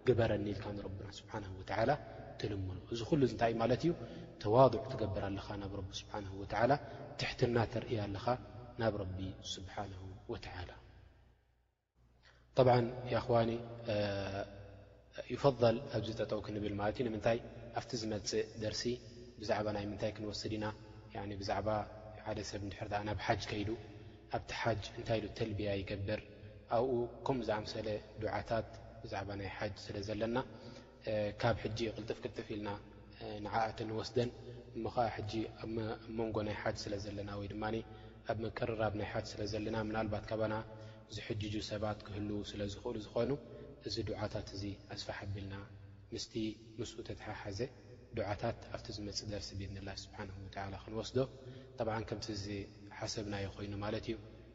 ግበረ 0.08 0.30
ኒኢልካ 0.44 0.64
ና 0.76 0.82
ስብሓ 1.18 1.32
ላ 1.88 1.92
ትልምኑ 2.40 2.78
እዚ 2.94 3.00
ኩሉ 3.08 3.20
ንታይ 3.34 3.50
እዩ 3.52 3.58
ማለት 3.62 3.82
እዩ 3.86 3.90
ተዋضዕ 4.42 4.80
ትገብር 4.92 5.22
ኣለኻ 5.28 5.46
ናብ 5.62 5.74
ቢ 5.88 5.98
ስብሓን 6.00 6.24
ትሕትና 7.20 7.56
ትርእያ 7.72 7.98
ኣለኻ 8.06 8.24
ናብ 8.80 8.94
ረቢ 9.02 9.18
ስብሓን 9.54 9.90
ላ 10.70 10.78
ብዓ 12.66 12.72
ኽዋኒ 13.26 13.50
ይፈል 15.32 15.76
ኣብዚ 15.96 16.08
ጠጠውክ 16.20 16.46
ንብል 16.56 16.74
ማለት 16.80 16.96
እዩ 16.98 17.04
ንምንታይ 17.08 17.38
ኣብቲ 17.78 17.90
ዝመፅእ 18.02 18.42
ደርሲ 18.62 18.82
ብዛዕባ 19.40 19.66
ናይ 19.76 19.84
ምንታይ 19.90 20.10
ክንወስድ 20.16 20.52
ኢና 20.58 20.66
ብዛዕባ 21.42 21.68
ዓደ 22.30 22.38
ሰብ 22.50 22.62
ድሕር 22.72 22.88
ናብ 23.08 23.18
ሓጅ 23.26 23.42
ከይዱ 23.50 23.70
ኣብቲ 24.36 24.50
ሓጅ 24.62 24.82
እንታይ 24.98 25.18
ሉ 25.22 25.26
ተልብያ 25.38 25.70
ይገብር 25.82 26.20
ኣብኡ 26.76 26.92
ከም 27.26 27.38
ዝኣምሰለ 27.46 27.88
ድዓታት 28.22 28.68
ብዛዕባ 29.02 29.30
ናይ 29.40 29.48
ሓጅ 29.58 29.74
ስለ 29.84 29.96
ዘለና 30.08 30.38
ካብ 31.42 31.56
ሕጂ 31.62 31.78
ቅልጥፍ 31.96 32.18
ክልጥፍ 32.24 32.48
ኢልና 32.54 32.68
ንዓእት 33.44 33.78
ንወስደን 33.88 34.30
ምኸዓ 34.84 35.06
ሕጂ 35.16 35.32
ኣብ 35.62 35.72
መንጎ 36.18 36.36
ናይ 36.48 36.56
ሓጅ 36.62 36.76
ስለ 36.84 36.94
ዘለና 37.04 37.30
ወይ 37.40 37.48
ድማ 37.52 37.64
ኣብ 38.30 38.36
መቀረራብ 38.46 38.94
ናይ 39.00 39.08
ሓጅ 39.12 39.26
ስለዘለና 39.32 39.76
ምናልባት 39.88 40.24
ካባና 40.30 40.54
ዝሕጅጁ 41.16 41.54
ሰባት 41.70 41.98
ክህል 42.06 42.28
ስለዝኽእሉ 42.50 42.96
ዝኾኑ 43.06 43.30
እዚ 43.88 43.96
ዱዓታት 44.08 44.48
እዚ 44.56 44.64
ኣስፋሓ 44.94 45.18
ኣቢልና 45.26 45.56
ምስቲ 46.14 46.34
ምስኡ 46.78 46.98
ተተሓሓዘ 47.08 47.60
ዱዓታት 48.16 48.60
ኣብቲ 48.76 48.86
ዝመፅደር 48.96 49.42
ስቢድንላ 49.48 49.88
ስብሓን 50.04 50.30
ወላ 50.36 50.76
ክንወስዶ 50.84 51.18
ጠብዓ 51.78 51.96
ከምቲ 52.10 52.28
ዝሓሰብናዩ 52.44 53.46
ኮይኑ 53.56 53.72
ማለት 53.84 54.06
እዩ 54.12 54.16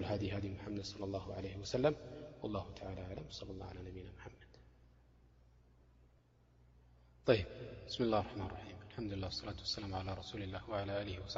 ص 11.34 11.36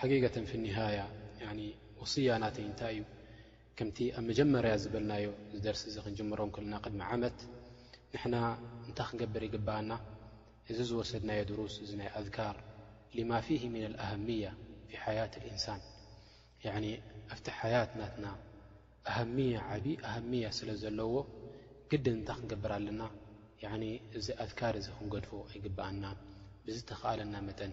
ሓጊጋተን 0.00 0.44
ፍኒሃያ 0.50 0.98
ወሲያ 2.00 2.34
ናተይ 2.42 2.64
እንታይ 2.68 2.92
እዩ 2.98 3.02
ከምቲ 3.78 3.98
ኣብ 4.18 4.22
መጀመርያ 4.30 4.72
ዝበልናዮ 4.82 5.24
ዝደርሲ 5.54 5.82
እዚ 5.90 5.96
ክንጅምሮም 6.04 6.50
ከልና 6.56 6.74
ቅድሚ 6.84 7.00
ዓመት 7.14 7.38
ንሕና 8.14 8.36
እንታይ 8.86 9.06
ክንገብር 9.10 9.42
ይግብኣና 9.46 9.92
እዚ 10.70 10.78
ዝወሰድናዮ 10.90 11.40
ድሩስ 11.50 11.74
እዚ 11.84 11.90
ናይ 12.00 12.08
ኣذካር 12.20 12.56
ልማ 13.18 13.30
ፊህ 13.46 13.62
ምን 13.74 13.84
ልኣሃምያ 13.94 14.48
ፊ 14.90 14.98
ሓያት 15.04 15.34
ልእንሳን 15.44 15.80
ኣብቲ 17.32 17.46
ሓያት 17.60 17.92
ናትና 18.00 18.26
ኣህምያ 19.12 19.56
ዓብዪ 19.74 19.86
ኣሃምያ 20.08 20.46
ስለ 20.58 20.68
ዘለዎ 20.82 21.12
ግድን 21.92 22.16
እንታይ 22.18 22.36
ክንገብር 22.40 22.72
ኣለና 22.78 23.02
እዚ 24.20 24.26
ኣذካር 24.44 24.74
እዚ 24.82 24.88
ክንገድፎ 24.98 25.32
ይግብኣና 25.56 26.04
ብዝ 26.66 26.78
ተኽኣለና 26.90 27.34
መጠን 27.48 27.72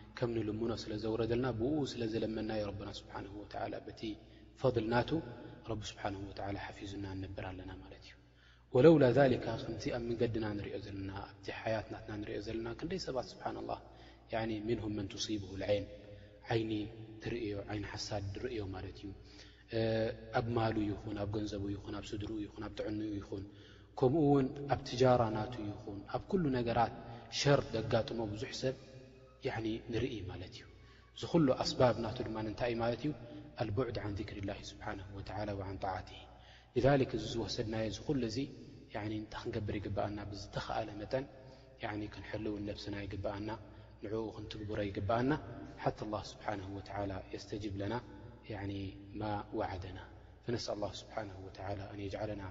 ከምልሙኖ 0.17 0.71
ስለ 0.83 0.91
ዘወረደልና 1.03 1.47
ብኡ 1.59 1.71
ስለዘለመናዮ 1.91 2.63
ና 2.87 2.91
ስብሓ 2.99 3.13
ቲ 3.99 4.11
ፈል 4.61 4.85
ናቱ 4.93 5.09
ቢ 5.79 5.81
ስብሓ 5.91 6.03
ሓፊዙና 6.65 7.05
ነብር 7.23 7.45
ኣለና 7.51 7.71
ማለት 7.83 8.03
እዩ 8.09 8.81
ለውላ 8.85 9.03
ከ 9.43 9.47
ኣብ 9.53 9.61
መንገዲና 10.09 10.45
ንሪኦ 10.57 10.77
ዘለና 10.85 11.11
ኣ 11.21 11.55
ሓያትናና 11.61 12.09
ንሪዮ 12.21 12.37
ዘለና 12.47 12.67
ክንደይ 12.79 12.99
ሰባት 13.07 13.29
ብሓ 13.39 13.45
ላ 13.69 13.79
ምንም 14.69 14.85
መን 14.99 15.07
ብ 15.53 15.59
ዓን 16.53 16.57
ይኒ 16.61 16.73
ትዮ 17.23 17.33
ይኒ 17.75 17.83
ሓሳድ 17.93 18.23
ርዮ 18.43 18.59
ማለት 18.75 18.97
እዩ 19.01 19.09
ኣብ 20.39 20.45
ማሉ 20.55 20.75
ይኹን 20.91 21.17
ኣብ 21.23 21.29
ገንዘቡ 21.35 21.63
ይኹን 21.73 21.93
ኣብ 21.99 22.05
ስድሩኡ 22.11 22.37
ይን 22.45 22.63
ኣብ 22.67 22.73
ትዕንኡ 22.79 23.11
ይኹን 23.19 23.43
ከምኡ 23.99 24.23
ውን 24.33 24.47
ኣብ 24.73 24.79
ትጃራ 24.89 25.21
ና 25.35 25.39
ይኹን 25.69 25.99
ኣብ 26.17 26.31
ነገራት 26.57 26.93
ሸር 27.41 27.61
ዘጋጥሞ 27.75 28.19
ብዙሰብ 28.33 28.75
ንርኢ 29.93 30.13
ማለት 30.31 30.51
እዩ 30.55 30.63
ዝ 31.19 31.23
ኩሉ 31.33 31.47
ኣስባብ 31.63 31.95
ና 32.03 32.05
ድማ 32.17 32.35
ንታይ 32.47 32.69
እዩ 32.73 32.79
ማለት 32.81 33.01
እዩ 33.05 33.11
ኣልቡዕድ 33.61 33.97
ን 34.09 34.13
ذክርላه 34.19 34.59
ስብሓን 34.69 34.97
ን 35.17 35.77
ጣዕት 35.83 36.09
እዚ 36.77 36.85
ዝወሰድናየ 37.31 37.85
ዝሉ 37.97 38.07
እዙ 38.29 38.37
እ 38.45 38.47
ክንገብር 39.33 39.75
ይግብኣና 39.79 40.17
ብዝተኸኣለ 40.29 40.89
መጠን 41.01 41.25
ክንሕልው 42.13 42.55
ነብስና 42.67 42.95
ይግብኣና 43.05 43.49
ንኡ 44.03 44.13
ክንትግብሮ 44.37 44.79
ይግብኣና 44.89 45.31
ሓቲ 45.83 45.99
اه 46.15 46.23
ስብሓه 46.31 47.19
የስተጅብለና 47.33 47.93
ማ 49.19 49.21
ዋዓደና 49.59 49.99
ፈነስ 50.45 50.65
ስብሓ 51.01 51.15
እየዓለና 52.03 52.43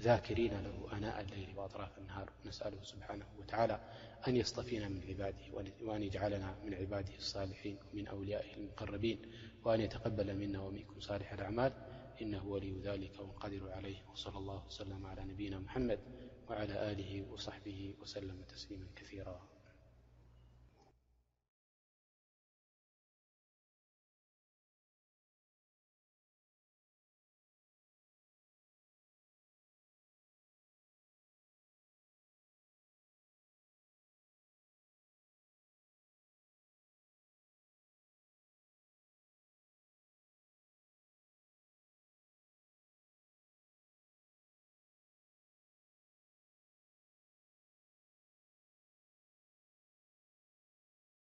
ذاكرين 0.00 0.52
له 0.62 0.92
أناء 0.96 1.20
الليل 1.20 1.48
وأطراف 1.56 1.98
النهار 1.98 2.30
ونسأله 2.44 2.82
سبحانه 2.82 3.24
وتعالى 3.38 3.80
أن 4.28 4.36
يصتفينا 4.36 4.88
من 4.88 5.02
عباده 5.08 5.66
وأن 5.82 6.02
يجعلنا 6.02 6.54
من 6.64 6.74
عباده 6.74 7.14
الصالحين 7.18 7.76
ومن 7.92 8.06
أوليائه 8.06 8.54
المقربين 8.56 9.22
وأن 9.64 9.80
يتقبل 9.80 10.36
منا 10.36 10.62
ومنكم 10.62 11.00
صالح 11.00 11.32
الأعمال 11.32 11.72
إنه 12.22 12.46
ولي 12.46 12.80
ذلك 12.80 13.20
وانقدر 13.20 13.72
عليه 13.72 13.96
وصلى 14.12 14.38
الله 14.38 14.66
وسلم 14.66 15.06
على 15.06 15.24
نبينا 15.24 15.58
محمد 15.58 15.98
وعلى 16.48 16.92
آله 16.92 17.22
وصحبه 17.32 17.94
وسلم 18.00 18.42
تسليما 18.42 18.86
كثيرا 18.96 19.53